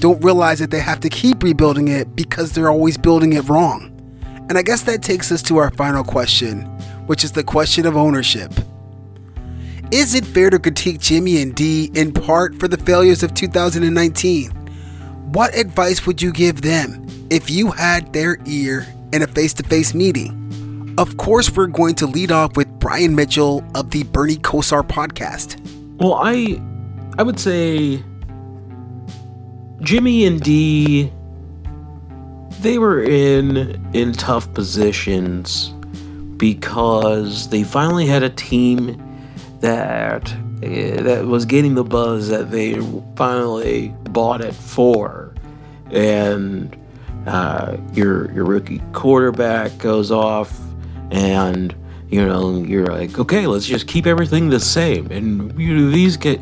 don't 0.00 0.22
realize 0.22 0.58
that 0.58 0.70
they 0.70 0.80
have 0.80 1.00
to 1.00 1.08
keep 1.08 1.42
rebuilding 1.42 1.88
it 1.88 2.14
because 2.14 2.52
they're 2.52 2.70
always 2.70 2.96
building 2.96 3.32
it 3.32 3.48
wrong. 3.48 3.88
And 4.48 4.58
I 4.58 4.62
guess 4.62 4.82
that 4.82 5.02
takes 5.02 5.32
us 5.32 5.42
to 5.44 5.58
our 5.58 5.70
final 5.72 6.04
question, 6.04 6.62
which 7.06 7.24
is 7.24 7.32
the 7.32 7.44
question 7.44 7.86
of 7.86 7.96
ownership. 7.96 8.52
Is 9.92 10.14
it 10.14 10.24
fair 10.24 10.48
to 10.48 10.58
critique 10.58 11.00
Jimmy 11.00 11.42
and 11.42 11.54
Dee 11.54 11.90
in 11.92 12.14
part 12.14 12.58
for 12.58 12.66
the 12.66 12.78
failures 12.78 13.22
of 13.22 13.34
2019? 13.34 14.50
What 15.34 15.54
advice 15.54 16.06
would 16.06 16.22
you 16.22 16.32
give 16.32 16.62
them 16.62 17.06
if 17.28 17.50
you 17.50 17.70
had 17.70 18.10
their 18.14 18.38
ear 18.46 18.86
in 19.12 19.20
a 19.20 19.26
face 19.26 19.52
to 19.52 19.62
face 19.62 19.92
meeting? 19.92 20.94
Of 20.96 21.18
course, 21.18 21.54
we're 21.54 21.66
going 21.66 21.94
to 21.96 22.06
lead 22.06 22.32
off 22.32 22.56
with 22.56 22.68
Brian 22.78 23.14
Mitchell 23.14 23.62
of 23.74 23.90
the 23.90 24.04
Bernie 24.04 24.36
Kosar 24.36 24.82
podcast. 24.82 25.60
Well, 26.00 26.14
I 26.14 26.58
I 27.18 27.22
would 27.22 27.38
say 27.38 28.02
Jimmy 29.82 30.24
and 30.24 30.40
Dee 30.40 31.12
they 32.60 32.78
were 32.78 33.02
in 33.02 33.78
in 33.92 34.14
tough 34.14 34.54
positions 34.54 35.68
because 36.38 37.50
they 37.50 37.62
finally 37.62 38.06
had 38.06 38.22
a 38.22 38.30
team 38.30 39.11
that 39.62 40.30
uh, 40.62 41.02
that 41.02 41.24
was 41.26 41.46
getting 41.46 41.74
the 41.74 41.84
buzz 41.84 42.28
that 42.28 42.50
they 42.50 42.78
finally 43.16 43.88
bought 44.10 44.40
it 44.40 44.54
for, 44.54 45.34
and 45.90 46.76
uh, 47.26 47.76
your 47.94 48.30
your 48.32 48.44
rookie 48.44 48.82
quarterback 48.92 49.76
goes 49.78 50.10
off, 50.10 50.60
and 51.10 51.74
you 52.10 52.24
know 52.24 52.58
you're 52.58 52.86
like, 52.86 53.18
okay, 53.18 53.46
let's 53.46 53.66
just 53.66 53.88
keep 53.88 54.06
everything 54.06 54.50
the 54.50 54.60
same, 54.60 55.10
and 55.10 55.58
you 55.58 55.74
know, 55.74 55.90
these 55.90 56.16
get. 56.16 56.40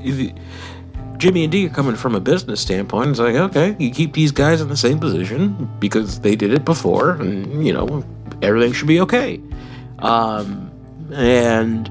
Jimmy 1.17 1.45
and 1.45 1.53
Dee 1.53 1.67
are 1.67 1.69
coming 1.69 1.97
from 1.97 2.15
a 2.15 2.21
business 2.21 2.63
standpoint. 2.63 3.11
It's 3.11 3.19
like, 3.19 3.35
okay, 3.35 3.77
you 3.79 3.91
keep 3.91 4.15
these 4.15 4.33
guys 4.33 4.63
in 4.63 4.69
the 4.69 4.77
same 4.77 4.99
position 4.99 5.71
because 5.79 6.21
they 6.21 6.35
did 6.35 6.51
it 6.51 6.65
before, 6.65 7.11
and 7.11 7.67
you 7.67 7.75
know 7.75 8.03
everything 8.41 8.73
should 8.73 8.89
be 8.89 9.01
okay. 9.01 9.39
Um, 9.99 10.71
and 11.13 11.91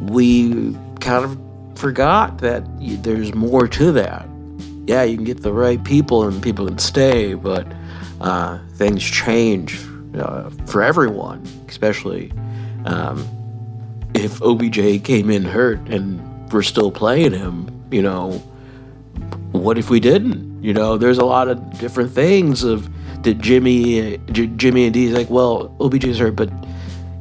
we 0.00 0.76
kind 1.00 1.24
of 1.24 1.38
forgot 1.78 2.38
that 2.38 2.64
there's 3.02 3.34
more 3.34 3.68
to 3.68 3.92
that. 3.92 4.28
Yeah, 4.86 5.02
you 5.02 5.16
can 5.16 5.24
get 5.24 5.42
the 5.42 5.52
right 5.52 5.82
people 5.82 6.24
and 6.24 6.42
people 6.42 6.66
can 6.66 6.78
stay, 6.78 7.34
but 7.34 7.66
uh, 8.20 8.58
things 8.74 9.02
change 9.02 9.78
uh, 10.16 10.50
for 10.66 10.82
everyone, 10.82 11.42
especially 11.68 12.32
um, 12.84 13.26
if 14.14 14.40
OBJ 14.42 15.04
came 15.04 15.30
in 15.30 15.44
hurt 15.44 15.80
and 15.88 16.20
we're 16.52 16.62
still 16.62 16.90
playing 16.90 17.32
him. 17.32 17.72
You 17.90 18.02
know, 18.02 18.32
what 19.52 19.78
if 19.78 19.90
we 19.90 20.00
didn't? 20.00 20.62
You 20.62 20.72
know, 20.72 20.96
there's 20.96 21.18
a 21.18 21.24
lot 21.24 21.48
of 21.48 21.78
different 21.78 22.12
things 22.12 22.62
of 22.62 22.88
did 23.22 23.40
Jimmy, 23.40 24.18
J- 24.30 24.46
Jimmy 24.48 24.84
and 24.84 24.94
Dee's 24.94 25.12
like, 25.12 25.30
well, 25.30 25.74
OBJ's 25.80 26.18
hurt, 26.18 26.36
but 26.36 26.50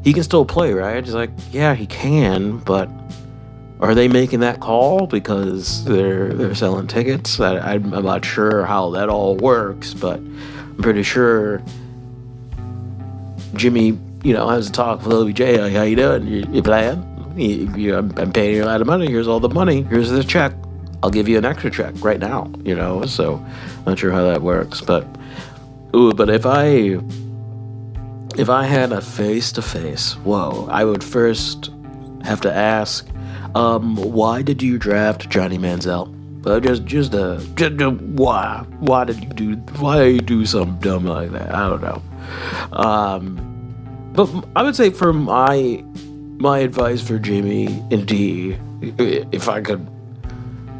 he 0.06 0.14
can 0.14 0.22
still 0.22 0.46
play, 0.46 0.72
right? 0.72 1.04
He's 1.04 1.16
like, 1.16 1.32
yeah, 1.52 1.74
he 1.74 1.88
can, 1.88 2.60
but 2.60 2.88
are 3.80 3.96
they 3.96 4.08
making 4.08 4.42
that 4.42 4.60
call 4.60 5.08
because 5.08 5.84
they're 5.84 6.32
they're 6.32 6.54
selling 6.54 6.86
tickets? 6.86 7.40
I, 7.40 7.74
am 7.74 7.90
not 7.90 8.24
sure 8.24 8.66
how 8.66 8.92
that 8.92 9.10
all 9.10 9.36
works, 9.36 9.96
but 9.96 10.20
I'm 10.20 10.78
pretty 10.78 11.02
sure 11.02 11.62
Jimmy, 13.56 13.98
you 14.24 14.34
know, 14.34 14.48
has 14.48 14.70
a 14.70 14.72
talk 14.72 15.04
with 15.04 15.12
OBJ. 15.12 15.40
Like, 15.40 15.74
how 15.74 15.82
you 15.82 15.96
doing? 15.96 16.28
You, 16.28 16.46
you 16.52 16.62
playing? 16.62 17.34
You, 17.36 17.74
you, 17.76 17.98
I'm, 17.98 18.14
I'm 18.16 18.32
paying 18.32 18.58
you 18.58 18.64
a 18.64 18.66
lot 18.66 18.82
of 18.82 18.88
money. 18.88 19.08
Here's 19.08 19.28
all 19.28 19.40
the 19.40 19.50
money. 19.50 19.82
Here's 19.82 20.12
the 20.12 20.24
check. 20.24 20.54
I'll 21.02 21.10
give 21.10 21.28
you 21.28 21.40
an 21.40 21.46
extra 21.46 21.72
check 21.72 21.96
right 22.04 22.20
now. 22.20 22.52
You 22.64 22.76
know, 22.76 23.06
so 23.06 23.44
I'm 23.78 23.86
not 23.86 23.98
sure 23.98 24.12
how 24.12 24.24
that 24.24 24.44
works, 24.44 24.82
but 24.82 25.08
ooh, 25.96 26.14
but 26.14 26.30
if 26.30 26.46
I 26.46 27.00
if 28.38 28.50
I 28.50 28.66
had 28.66 28.92
a 28.92 29.02
face 29.02 29.52
to 29.54 29.62
face, 29.62 30.14
whoa, 30.18 30.68
I 30.70 30.84
would 30.84 31.04
first 31.04 31.72
have 32.24 32.42
to 32.42 32.54
ask, 32.54 33.08
um, 33.56 33.96
why 33.96 34.42
did 34.42 34.62
you 34.62 34.78
draft 34.78 35.30
Johnny 35.30 35.58
Manziel? 35.58 36.12
Uh, 36.46 36.60
just, 36.60 36.86
just, 36.86 37.16
uh, 37.16 37.40
just, 37.56 37.74
why? 38.02 38.66
Why 38.80 39.06
did 39.06 39.24
you 39.24 39.30
do? 39.30 39.56
Why 39.80 40.04
you 40.04 40.20
do 40.20 40.46
something 40.46 40.78
dumb 40.80 41.06
like 41.06 41.32
that? 41.32 41.54
I 41.54 41.70
don't 41.70 41.82
know. 41.82 42.02
Um, 42.74 44.12
but 44.14 44.30
I 44.56 44.62
would 44.62 44.76
say 44.76 44.92
for 44.92 45.12
my 45.12 45.84
my 46.38 46.60
advice 46.60 47.02
for 47.02 47.18
Jimmy 47.18 47.66
and 47.90 48.08
Dee, 48.08 48.58
if 48.82 49.50
I 49.50 49.62
could, 49.62 49.88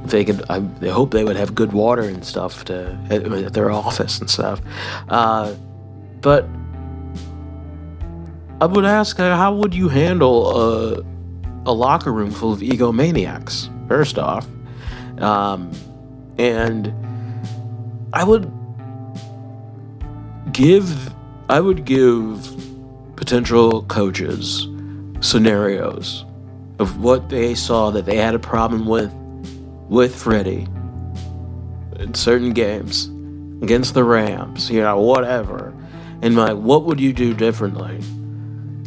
if 0.04 0.12
they 0.12 0.24
could, 0.24 0.44
I, 0.50 0.60
hope 0.90 1.12
they 1.12 1.24
would 1.24 1.36
have 1.36 1.56
good 1.56 1.74
water 1.74 2.04
and 2.04 2.24
stuff 2.24 2.66
to 2.66 3.00
at 3.10 3.54
their 3.54 3.72
office 3.72 4.20
and 4.20 4.30
stuff. 4.30 4.62
Uh, 5.10 5.56
but 6.22 6.48
I 8.62 8.66
would 8.66 8.86
ask, 8.86 9.20
uh, 9.20 9.36
how 9.36 9.54
would 9.54 9.74
you 9.74 9.90
handle 9.90 10.58
a, 10.58 11.04
a 11.66 11.74
locker 11.74 12.14
room 12.14 12.32
full 12.32 12.54
of 12.54 12.60
egomaniacs? 12.60 13.70
First 13.88 14.18
off, 14.18 14.48
um, 15.20 15.72
and 16.38 16.94
I 18.14 18.24
would 18.24 18.52
give, 20.54 21.14
I 21.50 21.60
would 21.60 21.86
give 21.86 22.50
potential 23.16 23.84
coaches 23.84 24.68
scenarios 25.20 26.26
of 26.80 27.00
what 27.00 27.30
they 27.30 27.56
saw 27.56 27.90
that 27.92 28.06
they 28.06 28.18
had 28.18 28.36
a 28.36 28.40
problem 28.40 28.86
with 28.86 29.14
with 29.90 30.16
Freddie 30.16 30.68
in 32.00 32.14
certain 32.14 32.52
games 32.52 33.08
against 33.62 33.94
the 33.94 34.04
Rams, 34.04 34.70
you 34.70 34.82
know, 34.82 35.00
whatever. 35.00 35.74
And 36.22 36.36
like, 36.36 36.58
what 36.58 36.86
would 36.86 37.00
you 37.00 37.14
do 37.14 37.34
differently? 37.34 38.02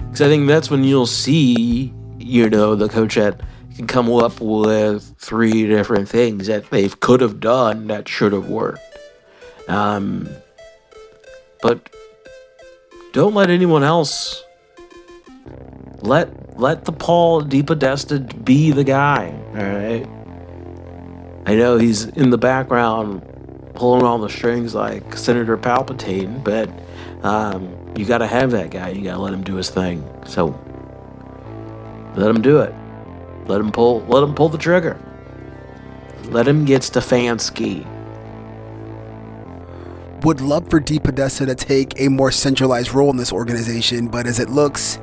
Because 0.08 0.22
I 0.22 0.28
think 0.28 0.48
that's 0.48 0.70
when 0.70 0.84
you'll 0.84 1.06
see, 1.06 1.92
you 2.18 2.48
know, 2.48 2.74
the 2.74 2.88
coach 2.88 3.14
that 3.16 3.40
can 3.76 3.86
come 3.86 4.12
up 4.12 4.40
with 4.40 5.14
three 5.18 5.66
different 5.66 6.08
things 6.08 6.46
that 6.48 6.68
they 6.70 6.88
could 6.88 7.20
have 7.20 7.38
done 7.38 7.86
that 7.88 8.08
should 8.08 8.32
have 8.32 8.48
worked. 8.48 8.80
Um, 9.68 10.28
but 11.62 11.88
don't 13.12 13.34
let 13.34 13.50
anyone 13.50 13.84
else 13.84 14.42
let 16.00 16.58
let 16.58 16.84
the 16.84 16.92
Paul 16.92 17.42
DePodesta 17.42 18.44
be 18.44 18.72
the 18.72 18.84
guy. 18.84 19.32
All 19.50 19.54
right. 19.54 20.06
I 21.46 21.54
know 21.54 21.78
he's 21.78 22.04
in 22.04 22.30
the 22.30 22.38
background 22.38 23.22
pulling 23.74 24.02
all 24.02 24.18
the 24.18 24.28
strings 24.28 24.74
like 24.74 25.16
Senator 25.16 25.56
Palpatine, 25.56 26.42
but 26.42 26.68
um, 27.22 27.87
you 27.98 28.04
got 28.04 28.18
to 28.18 28.28
have 28.28 28.52
that 28.52 28.70
guy. 28.70 28.90
You 28.90 29.02
got 29.02 29.16
to 29.16 29.20
let 29.20 29.34
him 29.34 29.42
do 29.42 29.56
his 29.56 29.70
thing. 29.70 30.08
So 30.24 30.56
let 32.14 32.30
him 32.30 32.40
do 32.40 32.60
it. 32.60 32.72
Let 33.46 33.60
him 33.60 33.72
pull. 33.72 34.02
Let 34.02 34.22
him 34.22 34.36
pull 34.36 34.48
the 34.48 34.56
trigger. 34.56 34.96
Let 36.26 36.46
him 36.46 36.64
get 36.64 36.82
Stefanski. 36.82 37.84
Would 40.22 40.40
love 40.40 40.70
for 40.70 40.80
DePodesta 40.80 41.46
to 41.46 41.56
take 41.56 42.00
a 42.00 42.08
more 42.08 42.30
centralized 42.30 42.94
role 42.94 43.10
in 43.10 43.16
this 43.16 43.32
organization, 43.32 44.06
but 44.06 44.26
as 44.26 44.38
it 44.38 44.48
looks, 44.48 45.00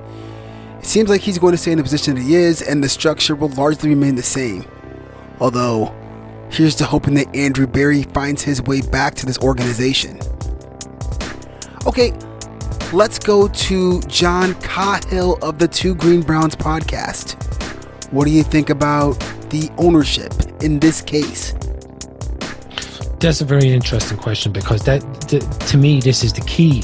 it 0.79 0.86
seems 0.86 1.10
like 1.10 1.21
he's 1.21 1.38
going 1.38 1.51
to 1.51 1.58
stay 1.58 1.71
in 1.71 1.77
the 1.77 1.84
position 1.84 2.15
that 2.15 2.21
he 2.21 2.36
is, 2.36 2.62
and 2.62 2.81
the 2.81 2.89
structure 2.89 3.36
will 3.36 3.49
largely 3.49 3.89
remain 3.89 4.15
the 4.15 4.23
same. 4.23 4.65
Although, 5.39 5.93
here's 6.49 6.75
to 6.75 6.86
hoping 6.86 7.15
that 7.15 7.34
Andrew 7.36 7.67
Berry 7.67 8.03
finds 8.03 8.41
his 8.41 8.62
way 8.62 8.81
back 8.81 9.15
to 9.15 9.25
this 9.25 9.39
organization. 9.39 10.19
Okay, 11.88 12.13
let's 12.93 13.19
go 13.19 13.48
to 13.48 14.02
John 14.04 14.54
Cahill 14.56 15.38
of 15.41 15.60
the 15.60 15.67
Two 15.67 15.95
Green 15.95 16.21
Browns 16.21 16.56
podcast. 16.56 17.41
What 18.12 18.26
do 18.26 18.32
you 18.32 18.43
think 18.43 18.69
about 18.69 19.19
the 19.50 19.69
ownership 19.78 20.34
in 20.62 20.80
this 20.80 21.02
case? 21.02 21.54
That's 23.19 23.41
a 23.41 23.45
very 23.45 23.69
interesting 23.69 24.17
question 24.17 24.52
because 24.52 24.84
that, 24.84 25.02
the, 25.30 25.39
to 25.67 25.78
me, 25.78 26.00
this 26.00 26.24
is 26.24 26.34
the 26.34 26.41
key. 26.41 26.84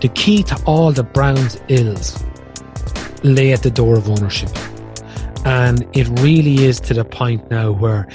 The 0.00 0.08
key 0.08 0.42
to 0.44 0.62
all 0.64 0.92
the 0.92 1.02
Browns' 1.02 1.60
ills 1.68 2.22
lay 3.22 3.52
at 3.52 3.62
the 3.62 3.70
door 3.70 3.96
of 3.96 4.08
ownership, 4.08 4.50
and 5.44 5.86
it 5.92 6.08
really 6.20 6.64
is 6.64 6.80
to 6.80 6.94
the 6.94 7.04
point 7.04 7.50
now 7.50 7.72
where, 7.72 8.08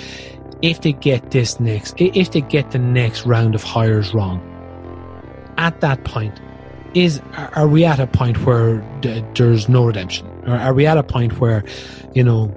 if 0.61 0.81
they 0.81 0.93
get 0.93 1.31
this 1.31 1.59
next, 1.59 1.93
if 1.97 2.31
they 2.31 2.41
get 2.41 2.71
the 2.71 2.79
next 2.79 3.25
round 3.25 3.55
of 3.55 3.63
hires 3.63 4.13
wrong, 4.13 4.41
at 5.57 5.79
that 5.81 6.03
point, 6.03 6.39
is 6.95 7.21
are 7.35 7.67
we 7.67 7.85
at 7.85 7.99
a 7.99 8.07
point 8.07 8.45
where 8.45 8.83
there's 9.35 9.69
no 9.69 9.85
redemption 9.85 10.27
or 10.47 10.55
are 10.55 10.73
we 10.73 10.87
at 10.87 10.97
a 10.97 11.03
point 11.03 11.39
where 11.39 11.63
you 12.13 12.23
know 12.23 12.47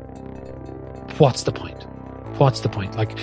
what's 1.19 1.43
the 1.43 1.53
point 1.53 1.79
what's 2.39 2.61
the 2.61 2.69
point? 2.69 2.97
Like, 2.97 3.17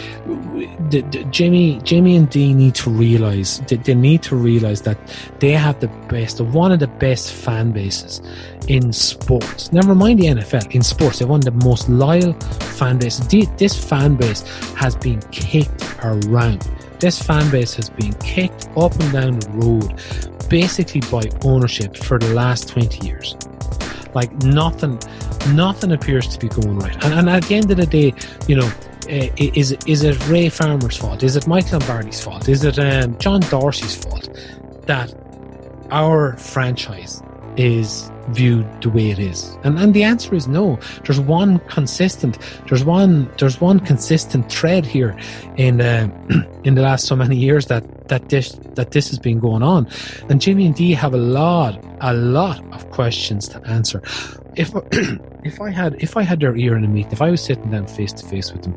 the, 0.90 1.02
the, 1.12 1.24
Jimmy, 1.32 1.80
Jimmy 1.84 2.16
and 2.16 2.30
Dee 2.30 2.54
need 2.54 2.76
to 2.76 2.90
realize 2.90 3.60
they, 3.62 3.78
they 3.78 3.96
need 3.96 4.22
to 4.24 4.36
realize 4.36 4.82
that 4.84 4.98
they 5.40 5.52
have 5.52 5.80
the 5.80 5.88
best, 6.10 6.40
one 6.42 6.72
of 6.72 6.80
the 6.80 6.88
best 6.88 7.34
fan 7.34 7.72
bases 7.72 8.22
in 8.68 8.94
sports. 8.94 9.72
Never 9.72 9.96
mind 9.96 10.20
the 10.20 10.28
NFL 10.28 10.74
in 10.74 10.84
sports. 10.84 11.20
They're 11.20 11.28
one 11.28 11.40
of 11.40 11.46
the 11.46 11.66
most 11.66 11.90
loyal 11.90 12.34
fan 12.34 12.98
bases. 12.98 13.28
This 13.58 13.84
fan 13.84 14.16
base 14.16 14.42
has 14.76 14.96
been 14.96 15.22
kicked 15.32 15.84
around. 16.04 16.70
This 17.00 17.22
fan 17.22 17.50
base 17.52 17.74
has 17.76 17.90
been 17.90 18.14
kicked 18.16 18.70
up 18.78 18.94
and 19.00 19.12
down 19.12 19.40
the 19.40 19.50
road, 19.52 20.35
basically 20.50 21.02
by 21.12 21.24
ownership 21.44 21.96
for 21.96 22.20
the 22.20 22.34
last 22.34 22.70
twenty 22.70 23.06
years. 23.06 23.36
Like 24.14 24.32
nothing, 24.44 25.00
nothing 25.54 25.92
appears 25.92 26.28
to 26.30 26.40
be 26.40 26.48
going 26.48 26.80
right. 26.80 26.96
And, 27.04 27.14
and 27.14 27.30
at 27.30 27.44
the 27.44 27.56
end 27.56 27.70
of 27.70 27.78
the 27.78 27.86
day, 27.86 28.14
you 28.48 28.56
know, 28.56 28.68
uh, 28.68 29.30
is 29.38 29.74
is 29.86 30.04
it 30.04 30.28
Ray 30.30 30.50
Farmer's 30.50 30.98
fault? 30.98 31.22
Is 31.22 31.36
it 31.36 31.48
Mike 31.48 31.72
Lombardi's 31.72 32.24
fault? 32.24 32.48
Is 32.48 32.64
it 32.64 32.80
um, 32.80 33.18
John 33.20 33.42
Dorsey's 33.42 33.96
fault 33.96 34.30
that 34.88 35.14
our 35.92 36.38
franchise 36.38 37.22
is 37.58 38.10
viewed 38.30 38.66
the 38.82 38.90
way 38.90 39.10
it 39.10 39.20
is? 39.20 39.58
And 39.64 39.78
and 39.78 39.94
the 39.94 40.04
answer 40.04 40.36
is 40.36 40.48
no. 40.48 40.80
There's 41.04 41.20
one 41.20 41.60
consistent. 41.68 42.38
There's 42.68 42.84
one. 42.84 43.30
There's 43.38 43.60
one 43.62 43.80
consistent 43.80 44.52
thread 44.52 44.86
here 44.86 45.16
in 45.58 45.82
uh, 45.82 46.10
in 46.64 46.76
the 46.76 46.82
last 46.82 47.06
so 47.06 47.16
many 47.16 47.38
years 47.38 47.68
that 47.68 48.08
that 48.08 48.30
this 48.30 48.54
that 48.76 48.92
this 48.92 49.10
has 49.10 49.20
been 49.20 49.40
going 49.40 49.64
on, 49.64 49.88
and 50.30 50.42
Jimmy 50.42 50.66
and 50.66 50.76
Dee 50.76 50.94
have 50.94 51.14
a 51.14 51.18
lot 51.18 51.84
a 52.02 52.14
lot 52.14 52.64
of 52.74 52.90
questions 52.92 53.48
to 53.50 53.62
answer. 53.68 54.02
If 54.56 54.72
if 55.44 55.62
I 55.62 55.70
had 55.70 55.96
if 56.02 56.18
I 56.18 56.24
had 56.24 56.40
their 56.40 56.56
ear 56.56 56.76
in 56.76 56.84
a 56.84 56.88
meeting, 56.88 57.12
if 57.12 57.22
I 57.22 57.30
was 57.30 57.44
sitting 57.44 57.72
down 57.72 57.88
face 57.88 58.14
to 58.14 58.26
face 58.26 58.52
with 58.52 58.64
them, 58.64 58.76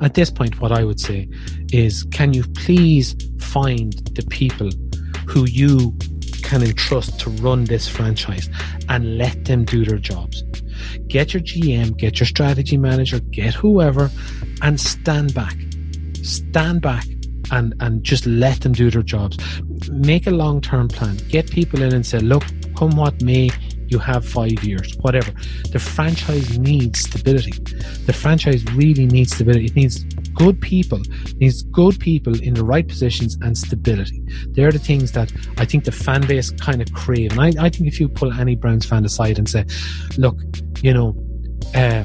at 0.00 0.14
this 0.14 0.30
point, 0.30 0.60
what 0.60 0.72
I 0.72 0.84
would 0.84 1.00
say 1.00 1.28
is, 1.72 2.04
can 2.04 2.32
you 2.32 2.44
please 2.44 3.14
find 3.38 3.92
the 4.14 4.24
people 4.30 4.70
who 5.26 5.46
you 5.46 5.96
can 6.50 6.64
entrust 6.64 7.20
to 7.20 7.30
run 7.30 7.62
this 7.62 7.86
franchise 7.86 8.50
and 8.88 9.16
let 9.16 9.44
them 9.44 9.64
do 9.64 9.84
their 9.84 9.98
jobs? 9.98 10.42
Get 11.06 11.32
your 11.32 11.42
GM, 11.42 11.96
get 11.96 12.18
your 12.18 12.26
strategy 12.26 12.76
manager, 12.76 13.20
get 13.20 13.54
whoever, 13.54 14.10
and 14.60 14.80
stand 14.80 15.32
back. 15.32 15.54
Stand 16.24 16.82
back 16.82 17.06
and, 17.52 17.72
and 17.78 18.02
just 18.02 18.26
let 18.26 18.62
them 18.62 18.72
do 18.72 18.90
their 18.90 19.04
jobs. 19.04 19.38
Make 19.90 20.26
a 20.26 20.32
long 20.32 20.60
term 20.60 20.88
plan. 20.88 21.18
Get 21.28 21.48
people 21.52 21.82
in 21.82 21.94
and 21.94 22.04
say, 22.04 22.18
look, 22.18 22.42
come 22.76 22.96
what 22.96 23.22
may, 23.22 23.50
you 23.86 24.00
have 24.00 24.26
five 24.26 24.64
years, 24.64 24.96
whatever. 25.02 25.30
The 25.70 25.78
franchise 25.78 26.58
needs 26.58 26.98
stability. 26.98 27.52
The 28.06 28.12
franchise 28.12 28.64
really 28.72 29.06
needs 29.06 29.34
stability. 29.34 29.66
It 29.66 29.76
needs 29.76 30.04
good 30.40 30.58
people, 30.62 31.02
needs 31.36 31.62
good 31.64 32.00
people 32.00 32.34
in 32.40 32.54
the 32.54 32.64
right 32.64 32.88
positions 32.88 33.36
and 33.42 33.58
stability. 33.58 34.22
They're 34.52 34.72
the 34.72 34.78
things 34.78 35.12
that 35.12 35.30
I 35.58 35.66
think 35.66 35.84
the 35.84 35.92
fan 35.92 36.26
base 36.26 36.50
kind 36.52 36.80
of 36.80 36.90
crave. 36.94 37.32
And 37.32 37.40
I, 37.42 37.66
I 37.66 37.68
think 37.68 37.86
if 37.86 38.00
you 38.00 38.08
pull 38.08 38.32
any 38.32 38.56
Browns 38.56 38.86
fan 38.86 39.04
aside 39.04 39.38
and 39.38 39.46
say, 39.46 39.66
look, 40.16 40.38
you 40.80 40.94
know, 40.94 41.14
uh, 41.74 42.04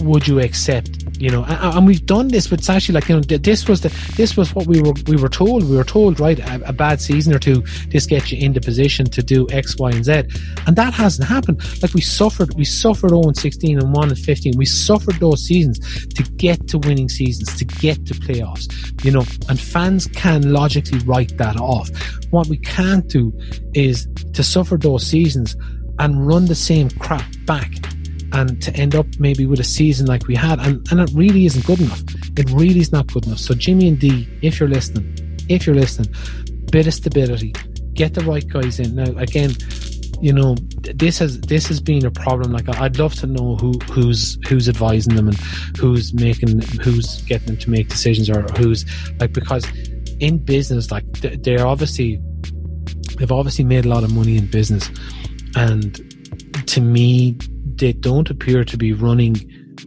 would 0.00 0.26
you 0.26 0.40
accept 0.40 1.04
you 1.18 1.30
know? 1.30 1.44
And, 1.44 1.76
and, 1.76 1.86
we've 1.86 2.04
done 2.06 2.28
this 2.28 2.46
but 2.46 2.60
it's 2.60 2.70
actually 2.70 2.94
like 2.94 3.08
you 3.08 3.16
know 3.16 3.20
this 3.20 3.68
was 3.68 3.80
the 3.80 3.88
this 4.16 4.36
was 4.36 4.54
what 4.54 4.66
we 4.66 4.80
were 4.80 4.92
we 5.06 5.16
were 5.16 5.28
told. 5.28 5.68
We 5.68 5.76
were 5.76 5.84
told 5.84 6.20
right 6.20 6.38
a, 6.38 6.68
a 6.68 6.72
bad 6.72 7.00
season 7.00 7.34
or 7.34 7.38
two 7.38 7.62
this 7.88 8.06
gets 8.06 8.30
you 8.30 8.38
into 8.38 8.60
position 8.60 9.06
to 9.06 9.22
do 9.22 9.46
x 9.50 9.76
y 9.78 9.90
and 9.90 10.04
z. 10.04 10.22
And 10.66 10.76
that 10.76 10.94
hasn't 10.94 11.28
happened. 11.28 11.60
Like 11.82 11.94
we 11.94 12.00
suffered 12.00 12.54
we 12.54 12.64
suffered 12.64 13.10
0 13.10 13.22
and 13.22 13.36
16 13.36 13.78
and 13.78 13.92
1 13.92 14.08
and 14.08 14.18
15 14.18 14.54
we 14.56 14.64
suffered 14.64 15.16
those 15.16 15.44
seasons 15.44 15.78
to 16.14 16.22
get 16.22 16.68
to 16.68 16.78
winning 16.78 17.08
seasons 17.08 17.56
to 17.56 17.64
get 17.64 18.06
to 18.06 18.14
playoffs 18.14 18.68
you 19.04 19.10
know? 19.10 19.24
And 19.48 19.58
fans 19.58 20.06
can 20.06 20.52
logically 20.52 20.98
write 21.00 21.36
that 21.38 21.56
off. 21.56 21.90
What 22.30 22.46
we 22.48 22.58
can't 22.58 23.06
do 23.08 23.32
is 23.74 24.06
to 24.34 24.42
suffer 24.42 24.76
those 24.76 25.06
seasons 25.06 25.56
and 25.98 26.26
run 26.26 26.46
the 26.46 26.54
same 26.54 26.90
crap 26.90 27.24
back 27.44 27.70
and 28.32 28.60
to 28.62 28.74
end 28.74 28.94
up 28.94 29.06
maybe 29.18 29.46
with 29.46 29.60
a 29.60 29.64
season 29.64 30.06
like 30.06 30.26
we 30.26 30.34
had, 30.34 30.58
and, 30.60 30.86
and 30.90 31.00
it 31.00 31.10
really 31.14 31.46
isn't 31.46 31.64
good 31.64 31.80
enough. 31.80 32.02
It 32.36 32.50
really 32.50 32.80
is 32.80 32.92
not 32.92 33.06
good 33.12 33.26
enough. 33.26 33.38
So, 33.38 33.54
Jimmy 33.54 33.88
and 33.88 33.98
Dee, 33.98 34.28
if 34.42 34.60
you're 34.60 34.68
listening, 34.68 35.14
if 35.48 35.66
you're 35.66 35.76
listening, 35.76 36.14
bit 36.70 36.86
of 36.86 36.94
stability, 36.94 37.54
get 37.94 38.14
the 38.14 38.20
right 38.22 38.46
guys 38.46 38.78
in. 38.78 38.94
Now, 38.94 39.10
again, 39.16 39.52
you 40.20 40.32
know, 40.32 40.56
this 40.94 41.18
has 41.18 41.40
this 41.42 41.66
has 41.68 41.80
been 41.80 42.04
a 42.04 42.10
problem. 42.10 42.52
Like, 42.52 42.68
I'd 42.68 42.98
love 42.98 43.14
to 43.16 43.26
know 43.26 43.56
who 43.56 43.72
who's 43.90 44.38
who's 44.48 44.68
advising 44.68 45.14
them 45.14 45.28
and 45.28 45.36
who's 45.78 46.12
making 46.12 46.60
who's 46.82 47.22
getting 47.22 47.46
them 47.46 47.56
to 47.58 47.70
make 47.70 47.88
decisions 47.88 48.28
or 48.28 48.42
who's 48.56 48.84
like 49.20 49.32
because 49.32 49.66
in 50.20 50.38
business, 50.38 50.90
like 50.90 51.04
they're 51.20 51.66
obviously 51.66 52.20
they've 53.16 53.32
obviously 53.32 53.64
made 53.64 53.84
a 53.84 53.88
lot 53.88 54.04
of 54.04 54.12
money 54.12 54.36
in 54.36 54.46
business, 54.46 54.90
and 55.56 56.00
to 56.66 56.80
me 56.80 57.38
they 57.78 57.92
don't 57.92 58.30
appear 58.30 58.64
to 58.64 58.76
be 58.76 58.92
running 58.92 59.34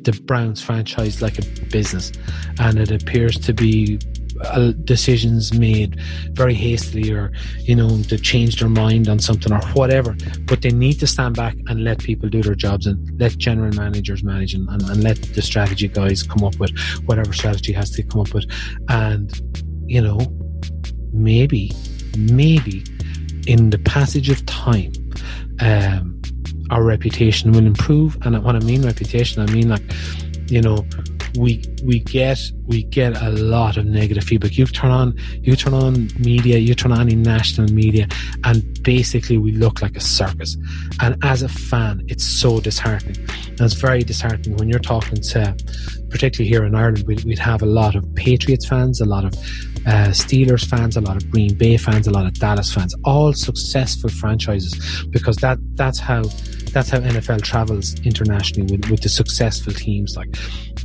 the 0.02 0.14
Browns 0.26 0.62
franchise 0.62 1.22
like 1.22 1.38
a 1.38 1.44
business, 1.68 2.12
and 2.60 2.80
it 2.80 2.92
appears 2.92 3.38
to 3.40 3.54
be 3.54 4.00
uh, 4.46 4.72
decisions 4.86 5.54
made 5.54 6.00
very 6.32 6.54
hastily 6.54 7.12
or 7.12 7.32
you 7.60 7.76
know 7.76 8.02
to 8.04 8.18
change 8.18 8.60
their 8.60 8.70
mind 8.70 9.08
on 9.08 9.20
something 9.20 9.52
or 9.54 9.62
whatever. 9.74 10.16
But 10.46 10.62
they 10.62 10.72
need 10.72 11.00
to 11.00 11.08
stand 11.08 11.36
back 11.36 11.56
and 11.68 11.84
let 11.84 12.00
people 12.00 12.30
do 12.30 12.42
their 12.42 12.56
jobs 12.56 12.88
and 12.88 13.20
let 13.20 13.38
general 13.38 13.74
managers 13.76 14.24
manage 14.24 14.54
and, 14.54 14.68
and, 14.70 14.82
and 14.84 15.04
let 15.04 15.22
the 15.22 15.42
strategy 15.42 15.88
guys 15.88 16.24
come 16.24 16.44
up 16.44 16.56
with 16.58 16.72
whatever 17.06 17.34
strategy 17.34 17.74
has 17.74 17.92
to 17.92 18.04
come 18.04 18.22
up 18.22 18.34
with. 18.34 18.46
And 18.90 19.30
you 19.92 20.02
know 20.02 20.20
maybe 21.12 21.72
maybe 22.18 22.84
in 23.48 23.72
the 23.72 23.80
passage 23.80 24.30
of 24.30 24.46
time 24.46 24.94
um, 25.60 26.21
our 26.72 26.84
reputation 26.84 27.52
will 27.52 27.66
improve. 27.66 28.18
And 28.24 28.44
when 28.44 28.56
I 28.56 28.60
mean 28.60 28.82
reputation, 28.82 29.42
I 29.42 29.52
mean 29.52 29.70
like, 29.70 29.84
you 30.50 30.62
know, 30.62 30.86
we 31.38 31.64
we 31.86 32.00
get 32.00 32.40
we 32.66 32.84
get 32.84 33.22
a 33.22 33.30
lot 33.30 33.78
of 33.78 33.86
negative 33.86 34.24
feedback. 34.24 34.58
You 34.58 34.66
turn 34.66 34.92
on 34.92 35.16
you 35.42 35.56
turn 35.56 35.74
on 35.74 36.10
media, 36.20 36.58
you 36.58 36.76
turn 36.76 36.92
on 36.92 37.02
any 37.02 37.16
national 37.16 37.72
media, 37.72 38.08
and 38.44 38.84
basically 38.84 39.38
we 39.38 39.52
look 39.52 39.82
like 39.82 39.96
a 39.96 40.02
circus. 40.02 40.58
And 41.02 41.16
as 41.24 41.42
a 41.42 41.50
fan, 41.50 42.04
it's 42.08 42.26
so 42.26 42.60
disheartening. 42.60 43.18
And 43.48 43.62
it's 43.62 43.74
very 43.74 44.04
disheartening 44.04 44.58
when 44.58 44.68
you're 44.70 44.80
talking 44.80 45.22
to, 45.22 45.56
particularly 46.10 46.50
here 46.50 46.66
in 46.66 46.76
Ireland, 46.76 47.06
we'd, 47.08 47.24
we'd 47.24 47.40
have 47.40 47.62
a 47.62 47.66
lot 47.66 47.96
of 47.96 48.04
Patriots 48.16 48.68
fans, 48.68 49.00
a 49.00 49.06
lot 49.06 49.24
of 49.24 49.34
uh, 49.86 50.12
Steelers 50.12 50.66
fans, 50.66 50.98
a 50.98 51.02
lot 51.02 51.16
of 51.16 51.30
Green 51.32 51.56
Bay 51.56 51.78
fans, 51.78 52.08
a 52.08 52.12
lot 52.12 52.26
of 52.26 52.34
Dallas 52.34 52.74
fans, 52.74 52.94
all 53.04 53.34
successful 53.34 54.10
franchises 54.10 55.06
because 55.12 55.38
that 55.38 55.58
that's 55.76 56.00
how 56.00 56.24
that's 56.72 56.90
how 56.90 57.00
NFL 57.00 57.42
travels 57.42 58.00
internationally 58.02 58.76
with, 58.76 58.90
with 58.90 59.02
the 59.02 59.10
successful 59.10 59.74
teams. 59.74 60.16
Like, 60.16 60.36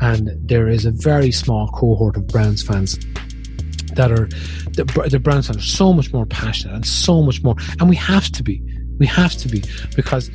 and 0.01 0.31
there 0.49 0.69
is 0.69 0.85
a 0.85 0.91
very 0.91 1.33
small 1.33 1.69
cohort 1.69 2.17
of 2.17 2.27
Browns 2.27 2.63
fans 2.63 2.99
that 3.95 4.13
are 4.13 4.27
the, 4.75 5.09
the 5.11 5.19
Browns 5.19 5.47
fans 5.47 5.59
are 5.59 5.67
so 5.67 5.93
much 5.93 6.13
more 6.13 6.27
passionate 6.27 6.75
and 6.75 6.87
so 6.87 7.23
much 7.23 7.43
more, 7.43 7.57
and 7.81 7.89
we 7.89 7.97
have 7.97 8.31
to 8.33 8.43
be. 8.43 8.63
We 8.99 9.07
have 9.07 9.33
to 9.33 9.49
be 9.49 9.63
because 9.95 10.31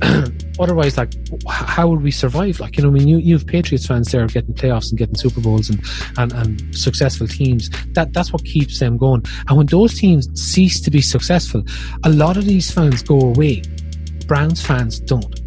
otherwise, 0.58 0.96
like, 0.96 1.12
how 1.48 1.88
would 1.88 2.02
we 2.02 2.10
survive? 2.10 2.60
Like, 2.60 2.76
you 2.76 2.82
know, 2.82 2.88
I 2.88 2.92
mean, 2.92 3.06
you, 3.06 3.18
you 3.18 3.34
have 3.34 3.46
Patriots 3.46 3.86
fans 3.86 4.10
there 4.10 4.26
getting 4.26 4.54
playoffs 4.54 4.90
and 4.90 4.98
getting 4.98 5.16
Super 5.16 5.40
Bowls 5.40 5.68
and, 5.68 5.82
and, 6.16 6.32
and 6.32 6.76
successful 6.76 7.26
teams. 7.26 7.68
That 7.92 8.14
That's 8.14 8.32
what 8.32 8.44
keeps 8.44 8.78
them 8.78 8.96
going. 8.96 9.24
And 9.48 9.58
when 9.58 9.66
those 9.66 9.98
teams 9.98 10.28
cease 10.40 10.80
to 10.80 10.90
be 10.90 11.02
successful, 11.02 11.62
a 12.04 12.08
lot 12.08 12.36
of 12.38 12.46
these 12.46 12.70
fans 12.70 13.02
go 13.02 13.20
away 13.20 13.62
Browns 14.30 14.64
fans 14.64 15.00
don't. 15.00 15.40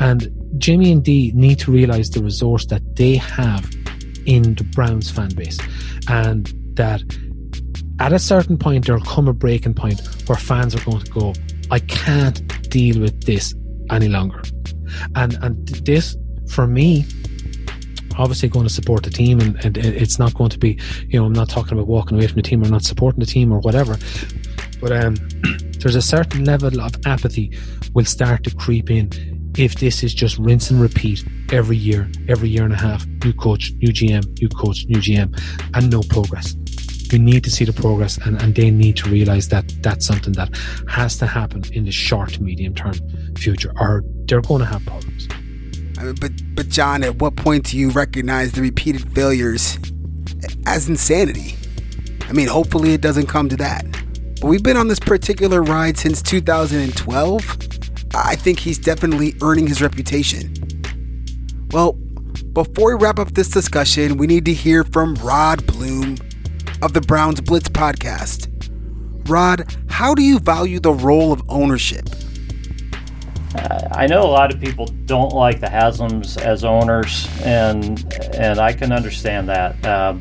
And 0.00 0.28
Jimmy 0.58 0.90
and 0.90 1.04
Dee 1.04 1.30
need 1.36 1.60
to 1.60 1.70
realize 1.70 2.10
the 2.10 2.20
resource 2.20 2.66
that 2.66 2.96
they 2.96 3.14
have 3.14 3.64
in 4.26 4.54
the 4.56 4.64
Browns 4.74 5.08
fan 5.08 5.28
base. 5.36 5.60
And 6.08 6.52
that 6.74 7.00
at 8.00 8.12
a 8.12 8.18
certain 8.18 8.58
point, 8.58 8.86
there'll 8.86 9.04
come 9.04 9.28
a 9.28 9.32
breaking 9.32 9.74
point 9.74 10.00
where 10.28 10.36
fans 10.36 10.74
are 10.74 10.84
going 10.84 11.04
to 11.04 11.10
go, 11.12 11.32
I 11.70 11.78
can't 11.78 12.68
deal 12.70 13.00
with 13.00 13.22
this 13.22 13.54
any 13.92 14.08
longer. 14.08 14.42
And, 15.14 15.34
and 15.40 15.68
this, 15.68 16.16
for 16.48 16.66
me, 16.66 17.06
obviously 18.18 18.48
going 18.48 18.66
to 18.66 18.72
support 18.72 19.04
the 19.04 19.10
team 19.10 19.40
and, 19.40 19.64
and, 19.64 19.76
it's 19.76 20.18
not 20.18 20.34
going 20.34 20.50
to 20.50 20.58
be 20.58 20.78
you 21.08 21.18
know 21.18 21.26
i'm 21.26 21.32
not 21.32 21.48
talking 21.48 21.72
about 21.72 21.88
walking 21.88 22.16
away 22.16 22.28
from 22.28 22.36
the 22.36 22.42
team 22.42 22.62
or 22.62 22.68
not 22.68 22.84
supporting 22.84 23.18
the 23.18 23.26
team 23.26 23.52
or 23.52 23.58
whatever 23.58 23.98
but 24.80 24.92
um, 24.92 25.16
there's 25.80 25.96
a 25.96 26.00
certain 26.00 26.44
level 26.44 26.80
of 26.80 26.94
apathy 27.06 27.50
will 27.94 28.04
start 28.04 28.44
to 28.44 28.54
creep 28.54 28.90
in 28.90 29.08
if 29.56 29.76
this 29.76 30.02
is 30.02 30.12
just 30.12 30.36
rinse 30.38 30.70
and 30.70 30.80
repeat 30.80 31.24
every 31.52 31.76
year, 31.76 32.10
every 32.28 32.48
year 32.48 32.64
and 32.64 32.72
a 32.72 32.76
half. 32.76 33.06
New 33.24 33.32
coach, 33.32 33.72
new 33.78 33.92
GM, 33.92 34.40
new 34.40 34.48
coach, 34.48 34.84
new 34.88 34.98
GM, 34.98 35.32
and 35.74 35.90
no 35.90 36.02
progress. 36.02 36.56
We 37.12 37.18
need 37.18 37.44
to 37.44 37.50
see 37.50 37.64
the 37.64 37.72
progress, 37.72 38.18
and, 38.18 38.40
and 38.42 38.54
they 38.54 38.70
need 38.70 38.96
to 38.96 39.08
realize 39.08 39.48
that 39.50 39.72
that's 39.82 40.04
something 40.04 40.32
that 40.32 40.56
has 40.88 41.16
to 41.18 41.26
happen 41.26 41.62
in 41.72 41.84
the 41.84 41.92
short 41.92 42.40
medium 42.40 42.74
term 42.74 42.94
future, 43.36 43.72
or 43.78 44.02
they're 44.26 44.40
going 44.40 44.60
to 44.60 44.66
have 44.66 44.84
problems. 44.84 45.28
I 45.98 46.04
mean, 46.04 46.16
but 46.20 46.32
but 46.56 46.68
John, 46.68 47.04
at 47.04 47.16
what 47.16 47.36
point 47.36 47.66
do 47.66 47.78
you 47.78 47.90
recognize 47.90 48.52
the 48.52 48.62
repeated 48.62 49.14
failures 49.14 49.78
as 50.66 50.88
insanity? 50.88 51.54
I 52.28 52.32
mean, 52.32 52.48
hopefully 52.48 52.94
it 52.94 53.00
doesn't 53.00 53.26
come 53.26 53.48
to 53.50 53.56
that. 53.58 53.84
But 54.40 54.48
we've 54.48 54.62
been 54.62 54.76
on 54.76 54.88
this 54.88 54.98
particular 54.98 55.62
ride 55.62 55.96
since 55.96 56.20
2012. 56.20 57.73
I 58.14 58.36
think 58.36 58.60
he's 58.60 58.78
definitely 58.78 59.34
earning 59.42 59.66
his 59.66 59.82
reputation. 59.82 60.54
Well, 61.70 61.92
before 62.52 62.96
we 62.96 63.02
wrap 63.02 63.18
up 63.18 63.32
this 63.32 63.48
discussion, 63.48 64.16
we 64.16 64.26
need 64.26 64.44
to 64.44 64.54
hear 64.54 64.84
from 64.84 65.14
Rod 65.16 65.66
Bloom 65.66 66.16
of 66.82 66.92
the 66.92 67.00
Browns 67.00 67.40
Blitz 67.40 67.68
podcast. 67.68 68.48
Rod, 69.28 69.74
how 69.88 70.14
do 70.14 70.22
you 70.22 70.38
value 70.38 70.78
the 70.78 70.92
role 70.92 71.32
of 71.32 71.42
ownership? 71.48 72.08
Uh, 73.56 73.88
I 73.92 74.06
know 74.06 74.22
a 74.22 74.30
lot 74.30 74.52
of 74.52 74.60
people 74.60 74.86
don't 75.06 75.32
like 75.32 75.60
the 75.60 75.66
Haslams 75.66 76.40
as 76.40 76.64
owners, 76.64 77.28
and 77.42 78.04
and 78.34 78.58
I 78.58 78.72
can 78.72 78.92
understand 78.92 79.48
that. 79.48 79.84
Uh, 79.84 80.14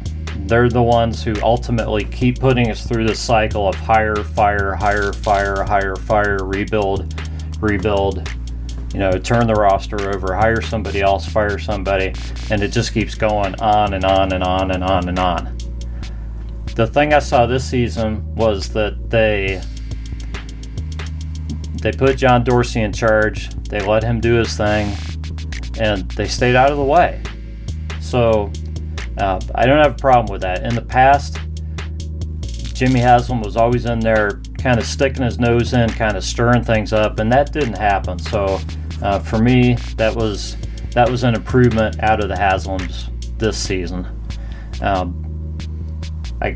they're 0.46 0.70
the 0.70 0.84
ones 0.84 1.24
who 1.24 1.34
ultimately 1.42 2.04
keep 2.06 2.40
putting 2.40 2.70
us 2.70 2.86
through 2.86 3.08
this 3.08 3.20
cycle 3.20 3.68
of 3.68 3.76
hire, 3.76 4.16
fire, 4.16 4.74
hire, 4.74 5.14
fire, 5.14 5.64
hire, 5.64 5.96
fire, 5.96 6.38
rebuild, 6.44 7.14
rebuild. 7.64 8.30
You 8.94 9.00
know, 9.00 9.12
turn 9.14 9.48
the 9.48 9.56
roster 9.56 10.14
over, 10.14 10.36
hire 10.36 10.62
somebody 10.62 11.02
else, 11.02 11.28
fire 11.28 11.58
somebody, 11.58 12.14
and 12.52 12.62
it 12.62 12.68
just 12.68 12.94
keeps 12.94 13.16
going 13.16 13.60
on 13.60 13.96
and 13.96 14.06
on 14.06 14.34
and 14.34 14.44
on 14.44 14.70
and 14.70 14.84
on 14.84 15.10
and 15.10 15.18
on. 15.18 15.58
The 16.76 16.86
thing 16.86 17.14
I 17.14 17.20
saw 17.20 17.48
this 17.48 17.68
season 17.68 18.36
was 18.36 18.70
that 18.74 19.10
they 19.10 19.62
they 21.82 21.92
put 21.92 22.18
John 22.18 22.44
Dorsey 22.44 22.82
in 22.82 22.94
charge. 22.94 23.50
They 23.68 23.82
let 23.82 24.04
him 24.04 24.22
do 24.22 24.36
his 24.36 24.56
thing, 24.56 24.96
and 25.80 26.10
they 26.12 26.28
stayed 26.28 26.56
out 26.56 26.72
of 26.72 26.78
the 26.78 26.84
way. 26.84 27.22
So 28.00 28.52
uh, 29.18 29.42
I 29.56 29.66
don't 29.66 29.84
have 29.84 29.94
a 29.94 30.00
problem 30.00 30.32
with 30.32 30.42
that. 30.42 30.64
In 30.64 30.76
the 30.76 30.82
past, 30.82 31.40
Jimmy 32.74 33.00
Haslam 33.00 33.42
was 33.42 33.58
always 33.58 33.86
in 33.86 34.00
there, 34.00 34.42
kind 34.64 34.80
of 34.80 34.86
sticking 34.86 35.24
his 35.24 35.40
nose 35.40 35.74
in, 35.74 35.90
kind 35.90 36.16
of 36.16 36.24
stirring 36.24 36.64
things 36.64 36.94
up, 36.94 37.20
and 37.20 37.30
that 37.32 37.52
didn't 37.52 37.78
happen. 37.78 38.18
So 38.18 38.62
uh, 39.02 39.20
for 39.20 39.38
me, 39.38 39.76
that 39.98 40.16
was 40.16 40.56
that 40.92 41.10
was 41.10 41.24
an 41.24 41.36
improvement 41.36 42.02
out 42.02 42.24
of 42.24 42.30
the 42.30 42.36
Haslams 42.36 43.10
this 43.38 43.58
season. 43.58 44.08
Um, 44.82 45.20
I 46.42 46.56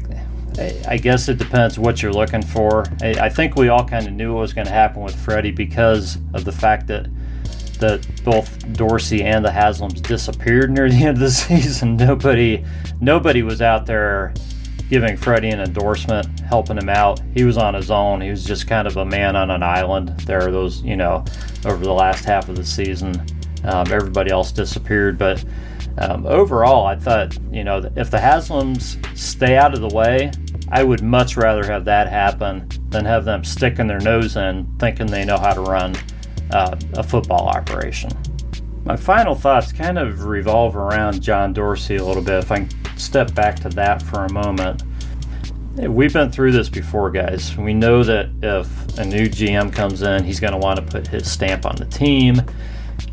I 0.88 0.98
guess 0.98 1.28
it 1.28 1.38
depends 1.38 1.78
what 1.78 2.02
you're 2.02 2.14
looking 2.14 2.42
for. 2.42 2.86
I, 3.02 3.30
think 3.30 3.56
we 3.56 3.68
all 3.68 3.86
kind 3.86 4.08
of 4.08 4.14
knew 4.14 4.34
what 4.34 4.42
was 4.42 4.54
going 4.54 4.66
to 4.66 4.74
happen 4.74 5.04
with 5.04 5.16
Freddie 5.16 5.52
because 5.52 6.18
of 6.34 6.46
the 6.46 6.52
fact 6.52 6.88
that 6.88 7.08
that 7.80 8.08
both 8.24 8.74
Dorsey 8.74 9.24
and 9.24 9.46
the 9.46 9.50
Haslams 9.50 10.02
disappeared 10.02 10.72
near 10.72 10.90
the 10.90 10.96
end 10.96 11.10
of 11.10 11.20
the 11.20 11.30
season. 11.32 11.98
Nobody 11.98 12.66
nobody 13.02 13.44
was 13.44 13.62
out 13.62 13.86
there 13.86 14.34
giving 14.90 15.18
Freddie 15.18 15.50
an 15.50 15.60
endorsement, 15.60 16.40
helping 16.42 16.78
him 16.78 16.90
out. 16.90 17.20
He 17.34 17.44
was 17.44 17.58
on 17.58 17.74
his 17.74 17.92
own. 17.92 18.22
He 18.22 18.30
was 18.30 18.44
just 18.44 18.68
kind 18.68 18.88
of 18.88 18.98
a 18.98 19.06
man 19.06 19.36
on 19.36 19.52
an 19.52 19.64
island. 19.64 20.10
There, 20.22 20.48
are 20.48 20.52
those 20.52 20.82
you 20.82 20.96
know, 20.96 21.26
over 21.66 21.84
the 21.84 21.94
last 21.94 22.26
half 22.26 22.50
of 22.50 22.56
the 22.56 22.66
season, 22.66 23.14
um, 23.64 23.92
everybody 23.92 24.32
else 24.32 24.52
disappeared, 24.52 25.18
but. 25.18 25.44
Um, 26.00 26.28
overall, 26.28 26.86
I 26.86 26.96
thought, 26.96 27.36
you 27.52 27.64
know, 27.64 27.92
if 27.96 28.12
the 28.12 28.18
Haslams 28.18 29.18
stay 29.18 29.58
out 29.58 29.74
of 29.74 29.82
the 29.82 29.96
way, 29.96 30.32
I 30.70 30.84
would 30.84 31.02
much 31.02 31.38
rather 31.38 31.64
have 31.66 31.86
that 31.86 32.10
happen 32.10 32.70
than 32.90 33.06
have 33.06 33.26
them 33.26 33.44
sticking 33.44 33.88
their 33.88 34.00
nose 34.00 34.36
in 34.36 34.68
thinking 34.80 35.08
they 35.08 35.24
know 35.24 35.38
how 35.38 35.54
to 35.54 35.62
run 35.62 35.96
uh, 36.52 36.78
a 36.94 37.04
football 37.04 37.48
operation. 37.48 38.12
My 38.84 38.96
final 38.96 39.34
thoughts 39.34 39.72
kind 39.72 39.98
of 39.98 40.26
revolve 40.26 40.76
around 40.76 41.22
John 41.22 41.54
Dorsey 41.54 41.98
a 41.98 42.04
little 42.04 42.22
bit. 42.22 42.44
If 42.44 42.52
I 42.52 42.60
can 42.60 42.70
step 42.98 43.34
back 43.34 43.58
to 43.62 43.70
that 43.70 44.02
for 44.02 44.26
a 44.26 44.32
moment. 44.32 44.84
We've 45.76 46.12
been 46.12 46.32
through 46.32 46.54
this 46.54 46.70
before, 46.70 47.12
guys. 47.12 47.56
We 47.56 47.74
know 47.74 48.04
that 48.04 48.30
if 48.42 48.98
a 48.98 49.06
new 49.06 49.28
GM 49.28 49.72
comes 49.72 50.02
in, 50.02 50.24
he's 50.24 50.40
going 50.40 50.54
to 50.54 50.60
want 50.60 50.78
to 50.78 50.86
put 50.86 51.08
his 51.08 51.30
stamp 51.30 51.66
on 51.66 51.76
the 51.76 51.86
team. 51.86 52.42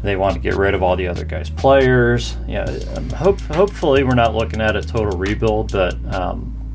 They 0.03 0.16
want 0.16 0.35
to 0.35 0.40
get 0.40 0.55
rid 0.55 0.75
of 0.75 0.83
all 0.83 0.97
the 0.97 1.07
other 1.07 1.25
guys' 1.25 1.51
players. 1.51 2.37
Yeah, 2.49 2.64
um, 2.97 3.11
hope, 3.11 3.40
hopefully, 3.40 4.03
we're 4.03 4.14
not 4.14 4.35
looking 4.35 4.62
at 4.62 4.77
a 4.77 4.83
total 4.83 5.18
rebuild, 5.18 5.73
but 5.73 5.94
um, 6.14 6.75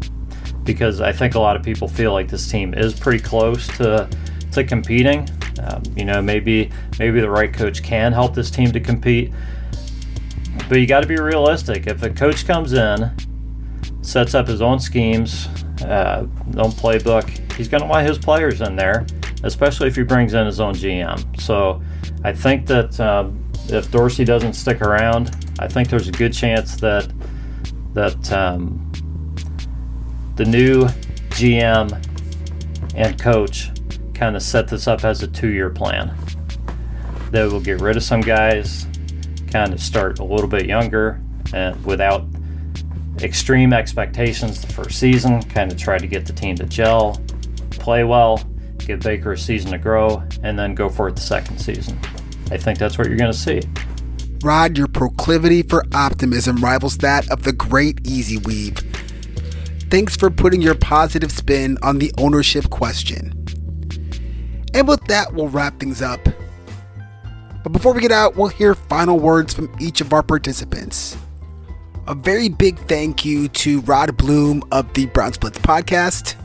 because 0.63 1.01
I 1.01 1.11
think 1.11 1.33
a 1.33 1.39
lot 1.39 1.55
of 1.55 1.63
people 1.63 1.87
feel 1.87 2.13
like 2.13 2.27
this 2.27 2.49
team 2.49 2.73
is 2.75 2.93
pretty 2.93 3.19
close 3.19 3.67
to 3.77 4.07
to 4.51 4.63
competing. 4.63 5.27
Um, 5.63 5.83
you 5.95 6.05
know, 6.05 6.21
maybe 6.21 6.71
maybe 6.99 7.19
the 7.19 7.29
right 7.29 7.51
coach 7.51 7.81
can 7.83 8.13
help 8.13 8.35
this 8.35 8.51
team 8.51 8.71
to 8.71 8.79
compete, 8.79 9.31
but 10.69 10.79
you 10.79 10.87
got 10.87 11.01
to 11.01 11.07
be 11.07 11.17
realistic. 11.17 11.87
If 11.87 12.03
a 12.03 12.09
coach 12.09 12.45
comes 12.45 12.73
in, 12.73 13.11
sets 14.01 14.35
up 14.35 14.47
his 14.47 14.61
own 14.61 14.79
schemes, 14.79 15.47
uh, 15.81 16.27
own 16.57 16.71
playbook, 16.71 17.27
he's 17.53 17.67
going 17.67 17.81
to 17.81 17.89
want 17.89 18.07
his 18.07 18.19
players 18.19 18.61
in 18.61 18.75
there, 18.75 19.05
especially 19.43 19.87
if 19.87 19.95
he 19.95 20.03
brings 20.03 20.33
in 20.35 20.45
his 20.45 20.59
own 20.59 20.75
GM. 20.75 21.41
So, 21.41 21.81
I 22.23 22.33
think 22.33 22.67
that 22.67 22.99
um, 22.99 23.43
if 23.67 23.89
Dorsey 23.91 24.23
doesn't 24.23 24.53
stick 24.53 24.81
around, 24.81 25.35
I 25.59 25.67
think 25.67 25.89
there's 25.89 26.07
a 26.07 26.11
good 26.11 26.33
chance 26.33 26.75
that 26.77 27.11
that 27.93 28.31
um, 28.31 28.91
the 30.35 30.45
new 30.45 30.85
GM 31.29 32.05
and 32.95 33.19
coach 33.19 33.71
kind 34.13 34.35
of 34.35 34.43
set 34.43 34.67
this 34.67 34.87
up 34.87 35.03
as 35.03 35.23
a 35.23 35.27
two 35.27 35.49
year 35.49 35.69
plan. 35.69 36.15
They 37.31 37.47
will 37.47 37.61
get 37.61 37.81
rid 37.81 37.97
of 37.97 38.03
some 38.03 38.21
guys, 38.21 38.85
kind 39.49 39.73
of 39.73 39.81
start 39.81 40.19
a 40.19 40.23
little 40.23 40.47
bit 40.47 40.65
younger 40.65 41.21
and 41.53 41.83
without 41.85 42.25
extreme 43.21 43.73
expectations 43.73 44.61
the 44.61 44.71
first 44.71 44.99
season, 44.99 45.41
kind 45.43 45.71
of 45.71 45.77
try 45.77 45.97
to 45.97 46.07
get 46.07 46.25
the 46.25 46.33
team 46.33 46.55
to 46.55 46.65
gel, 46.65 47.19
play 47.71 48.03
well, 48.03 48.43
give 48.77 49.01
Baker 49.01 49.33
a 49.33 49.37
season 49.37 49.71
to 49.71 49.77
grow, 49.77 50.23
and 50.43 50.57
then 50.57 50.75
go 50.75 50.89
for 50.89 51.07
it 51.07 51.15
the 51.15 51.21
second 51.21 51.57
season. 51.59 51.99
I 52.51 52.57
think 52.57 52.79
that's 52.79 52.97
what 52.97 53.07
you're 53.07 53.17
going 53.17 53.31
to 53.31 53.37
see. 53.37 53.61
Rod, 54.41 54.77
your 54.77 54.87
proclivity 54.87 55.63
for 55.63 55.85
optimism 55.93 56.57
rivals 56.57 56.97
that 56.99 57.29
of 57.29 57.43
the 57.43 57.51
great 57.51 58.07
Easy 58.07 58.37
Weave 58.37 58.79
Thanks 59.89 60.15
for 60.15 60.29
putting 60.29 60.61
your 60.61 60.75
positive 60.75 61.31
spin 61.31 61.79
on 61.81 61.97
the 61.97 62.13
ownership 62.19 62.69
question. 62.69 63.33
And 64.75 64.87
with 64.87 65.03
that, 65.05 65.33
we'll 65.33 65.47
wrap 65.47 65.79
things 65.79 66.03
up. 66.03 66.19
But 67.63 67.71
before 67.71 67.93
we 67.93 68.01
get 68.01 68.11
out, 68.11 68.35
we'll 68.35 68.47
hear 68.47 68.75
final 68.75 69.19
words 69.19 69.53
from 69.53 69.73
each 69.79 70.01
of 70.01 70.13
our 70.13 70.23
participants. 70.23 71.17
A 72.07 72.15
very 72.15 72.49
big 72.49 72.77
thank 72.87 73.25
you 73.25 73.47
to 73.49 73.81
Rod 73.81 74.17
Bloom 74.17 74.63
of 74.71 74.91
the 74.93 75.05
Brown 75.07 75.33
Blitz 75.39 75.59
podcast. 75.59 76.35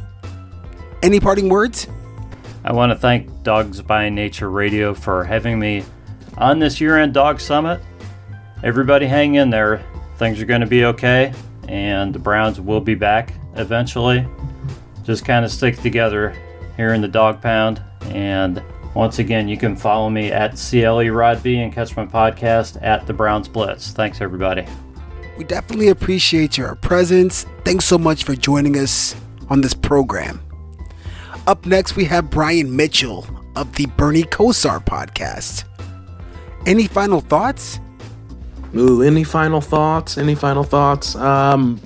Any 1.02 1.20
parting 1.20 1.48
words? 1.48 1.86
I 2.64 2.72
want 2.72 2.92
to 2.92 2.98
thank 2.98 3.42
Dawgs 3.42 3.80
by 3.82 4.08
Nature 4.08 4.50
Radio 4.50 4.94
for 4.94 5.24
having 5.24 5.58
me 5.58 5.84
on 6.36 6.58
this 6.58 6.80
year 6.80 6.98
end 6.98 7.14
dawg 7.14 7.40
summit. 7.40 7.80
Everybody 8.62 9.06
hang 9.06 9.36
in 9.36 9.50
there. 9.50 9.84
Things 10.16 10.40
are 10.40 10.46
going 10.46 10.62
to 10.62 10.66
be 10.66 10.84
okay 10.86 11.32
and 11.68 12.14
the 12.14 12.18
Browns 12.18 12.60
will 12.60 12.80
be 12.80 12.94
back 12.94 13.34
eventually. 13.56 14.26
Just 15.02 15.24
kind 15.24 15.44
of 15.44 15.50
stick 15.50 15.80
together 15.80 16.34
here 16.76 16.94
in 16.94 17.00
the 17.00 17.08
Dawg 17.08 17.40
Pound. 17.40 17.82
And 18.02 18.62
once 18.94 19.18
again, 19.18 19.48
you 19.48 19.56
can 19.56 19.76
follow 19.76 20.08
me 20.08 20.30
at 20.30 20.56
CLE 20.56 21.10
Rodby 21.10 21.58
and 21.58 21.72
catch 21.72 21.96
my 21.96 22.06
podcast 22.06 22.80
at 22.82 23.06
the 23.06 23.12
Browns 23.12 23.48
Blitz. 23.48 23.90
Thanks, 23.90 24.20
everybody. 24.20 24.64
We 25.36 25.44
definitely 25.44 25.88
appreciate 25.88 26.56
your 26.56 26.76
presence. 26.76 27.44
Thanks 27.64 27.84
so 27.84 27.98
much 27.98 28.24
for 28.24 28.36
joining 28.36 28.78
us 28.78 29.16
on 29.50 29.60
this 29.60 29.74
program. 29.74 30.40
Up 31.46 31.66
next, 31.66 31.96
we 31.96 32.04
have 32.04 32.30
Brian 32.30 32.74
Mitchell 32.74 33.26
of 33.56 33.74
the 33.74 33.86
Bernie 33.96 34.22
Kosar 34.22 34.84
podcast. 34.84 35.64
Any 36.66 36.86
final 36.86 37.20
thoughts? 37.20 37.80
Ooh, 38.76 39.02
any 39.02 39.24
final 39.24 39.60
thoughts? 39.60 40.18
Any 40.18 40.34
final 40.34 40.64
thoughts? 40.64 41.14
Um, 41.16 41.80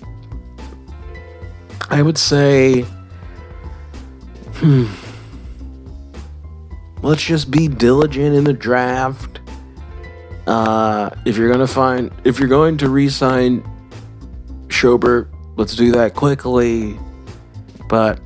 I 1.90 2.02
would 2.02 2.18
say, 2.18 2.82
hmm, 4.54 4.86
let's 7.02 7.22
just 7.22 7.50
be 7.50 7.68
diligent 7.68 8.34
in 8.34 8.44
the 8.44 8.52
draft. 8.52 9.40
Uh, 10.46 11.10
if 11.24 11.36
you're 11.36 11.50
gonna 11.50 11.66
find, 11.66 12.10
if 12.24 12.38
you're 12.38 12.48
going 12.48 12.78
to 12.78 12.88
re-sign 12.88 13.62
Schobert, 14.68 15.28
let's 15.56 15.76
do 15.76 15.92
that 15.92 16.14
quickly. 16.14 16.98
But 17.88 18.20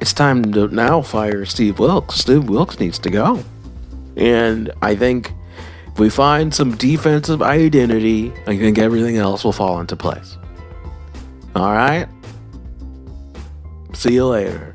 it's 0.00 0.12
time 0.12 0.52
to 0.52 0.68
now 0.68 1.02
fire 1.02 1.44
Steve 1.44 1.78
Wilks. 1.78 2.16
Steve 2.16 2.48
Wilks 2.48 2.78
needs 2.78 2.98
to 3.00 3.10
go, 3.10 3.42
and 4.16 4.70
I 4.82 4.94
think 4.94 5.32
if 5.92 5.98
we 5.98 6.08
find 6.08 6.54
some 6.54 6.74
defensive 6.76 7.42
identity, 7.42 8.32
I 8.46 8.56
think 8.56 8.78
everything 8.78 9.16
else 9.16 9.44
will 9.44 9.52
fall 9.52 9.78
into 9.80 9.94
place. 9.94 10.38
All 11.54 11.72
right? 11.72 12.08
See 13.92 14.14
you 14.14 14.26
later. 14.26 14.71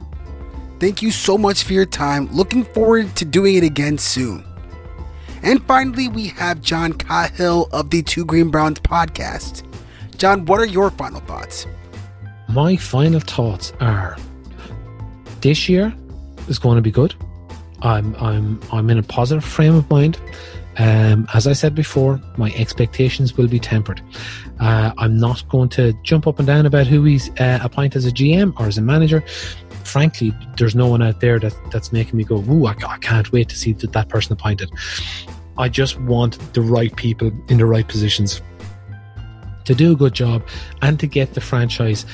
Thank 0.79 1.01
you 1.01 1.11
so 1.11 1.37
much 1.37 1.63
for 1.63 1.73
your 1.73 1.85
time. 1.85 2.27
Looking 2.31 2.63
forward 2.63 3.15
to 3.15 3.25
doing 3.25 3.55
it 3.55 3.63
again 3.63 3.97
soon. 3.97 4.43
And 5.41 5.63
finally, 5.65 6.07
we 6.07 6.27
have 6.27 6.61
John 6.61 6.93
Cahill 6.93 7.67
of 7.71 7.89
the 7.89 8.03
Two 8.03 8.25
Green 8.25 8.49
Browns 8.49 8.79
podcast. 8.79 9.63
John, 10.17 10.45
what 10.45 10.59
are 10.59 10.65
your 10.65 10.91
final 10.91 11.19
thoughts? 11.21 11.65
My 12.49 12.75
final 12.75 13.19
thoughts 13.19 13.73
are 13.79 14.17
this 15.41 15.67
year 15.67 15.93
is 16.47 16.59
going 16.59 16.75
to 16.75 16.81
be 16.81 16.91
good. 16.91 17.15
I'm 17.81 18.15
I'm 18.15 18.59
I'm 18.71 18.89
in 18.89 18.97
a 18.97 19.03
positive 19.03 19.43
frame 19.43 19.75
of 19.75 19.89
mind. 19.89 20.19
Um, 20.79 21.27
as 21.33 21.47
I 21.47 21.53
said 21.53 21.73
before, 21.73 22.21
my 22.37 22.51
expectations 22.53 23.35
will 23.35 23.47
be 23.47 23.59
tempered. 23.59 23.99
Uh, 24.59 24.91
I'm 24.99 25.19
not 25.19 25.47
going 25.49 25.69
to 25.69 25.93
jump 26.03 26.27
up 26.27 26.37
and 26.37 26.47
down 26.47 26.67
about 26.67 26.85
who 26.85 27.03
he's 27.03 27.29
uh, 27.39 27.59
appointed 27.63 27.97
as 27.97 28.05
a 28.05 28.11
GM 28.11 28.53
or 28.59 28.67
as 28.67 28.77
a 28.77 28.81
manager. 28.81 29.23
Frankly, 29.87 30.33
there's 30.57 30.75
no 30.75 30.87
one 30.87 31.01
out 31.01 31.21
there 31.21 31.39
that, 31.39 31.53
that's 31.71 31.91
making 31.91 32.17
me 32.17 32.23
go, 32.23 32.43
"Ooh, 32.49 32.65
I, 32.65 32.75
I 32.87 32.97
can't 32.97 33.31
wait 33.31 33.49
to 33.49 33.55
see 33.55 33.73
that, 33.73 33.93
that 33.93 34.09
person 34.09 34.33
appointed." 34.33 34.69
I 35.57 35.69
just 35.69 35.99
want 36.01 36.37
the 36.53 36.61
right 36.61 36.95
people 36.95 37.31
in 37.49 37.57
the 37.57 37.65
right 37.65 37.87
positions 37.87 38.41
to 39.65 39.73
do 39.75 39.93
a 39.93 39.95
good 39.95 40.13
job 40.13 40.47
and 40.81 40.99
to 40.99 41.07
get 41.07 41.33
the 41.33 41.41
franchise 41.41 42.05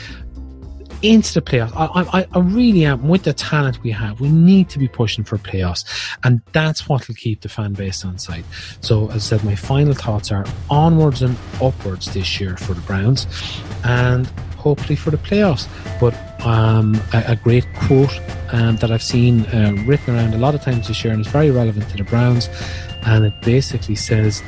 into 1.04 1.34
the 1.34 1.42
playoffs. 1.42 1.74
I, 1.76 2.20
I, 2.20 2.28
I 2.32 2.40
really 2.40 2.86
am 2.86 3.08
with 3.08 3.24
the 3.24 3.34
talent 3.34 3.84
we 3.84 3.92
have. 3.92 4.22
We 4.22 4.30
need 4.30 4.70
to 4.70 4.80
be 4.80 4.88
pushing 4.88 5.24
for 5.24 5.38
playoffs, 5.38 5.84
and 6.24 6.42
that's 6.54 6.88
what 6.88 7.08
will 7.08 7.16
keep 7.16 7.42
the 7.42 7.50
fan 7.50 7.74
base 7.74 8.06
on 8.06 8.18
side. 8.18 8.46
So, 8.80 9.10
as 9.10 9.16
I 9.16 9.38
said, 9.38 9.44
my 9.44 9.56
final 9.56 9.94
thoughts 9.94 10.32
are 10.32 10.46
onwards 10.70 11.22
and 11.22 11.38
upwards 11.62 12.14
this 12.14 12.40
year 12.40 12.56
for 12.56 12.74
the 12.74 12.82
Browns, 12.82 13.28
and 13.84 14.32
hopefully 14.64 14.96
for 14.96 15.12
the 15.12 15.18
playoffs. 15.18 15.68
But 16.00 16.16
um, 16.46 17.00
a, 17.14 17.34
a, 17.34 17.36
great 17.36 17.66
quote 17.76 18.20
um, 18.52 18.78
that 18.78 18.92
I've 18.92 19.04
seen 19.04 19.42
uh, 19.48 19.76
written 19.86 20.16
around 20.16 20.34
a 20.34 20.38
lot 20.38 20.56
of 20.56 20.62
times 20.62 20.88
this 20.88 21.04
year, 21.04 21.14
and 21.14 21.22
it's 21.22 21.30
very 21.30 21.52
relevant 21.52 21.90
to 21.90 21.98
the 21.98 22.04
Browns, 22.04 22.50
and 23.04 23.26
it 23.26 23.40
basically 23.42 23.96
says 23.96 24.42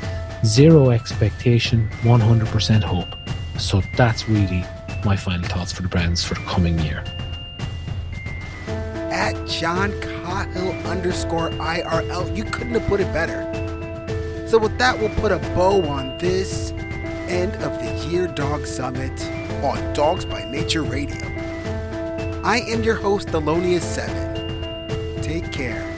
zero 0.45 0.89
expectation, 0.89 1.89
100% 2.01 2.83
hope. 2.83 3.15
So 3.59 3.81
that's 3.95 4.27
really 4.27 4.63
my 5.03 5.15
final 5.15 5.47
thoughts 5.47 5.71
for 5.71 5.81
the 5.81 5.87
Browns 5.87 6.23
for 6.23 6.35
the 6.35 6.41
coming 6.41 6.79
year. 6.79 7.03
At 9.11 9.33
John 9.47 9.91
Cahill 10.01 10.73
underscore 10.87 11.49
IRL, 11.51 12.35
you 12.35 12.43
couldn't 12.45 12.73
have 12.73 12.87
put 12.87 12.99
it 12.99 13.11
better. 13.13 13.43
So 14.47 14.57
with 14.59 14.77
that, 14.77 14.99
we'll 14.99 15.15
put 15.15 15.31
a 15.31 15.39
bow 15.55 15.81
on 15.87 16.17
this 16.17 16.71
end 17.27 17.55
of 17.63 17.71
the 17.79 18.07
year 18.09 18.27
dawg 18.27 18.65
summit 18.65 19.44
on 19.63 19.93
Dawgs 19.93 20.25
by 20.25 20.43
Nature 20.45 20.83
Radio. 20.83 21.25
I 22.43 22.61
am 22.67 22.83
your 22.83 22.95
host, 22.95 23.29
Thelonious7. 23.29 25.23
Take 25.23 25.51
care. 25.51 25.94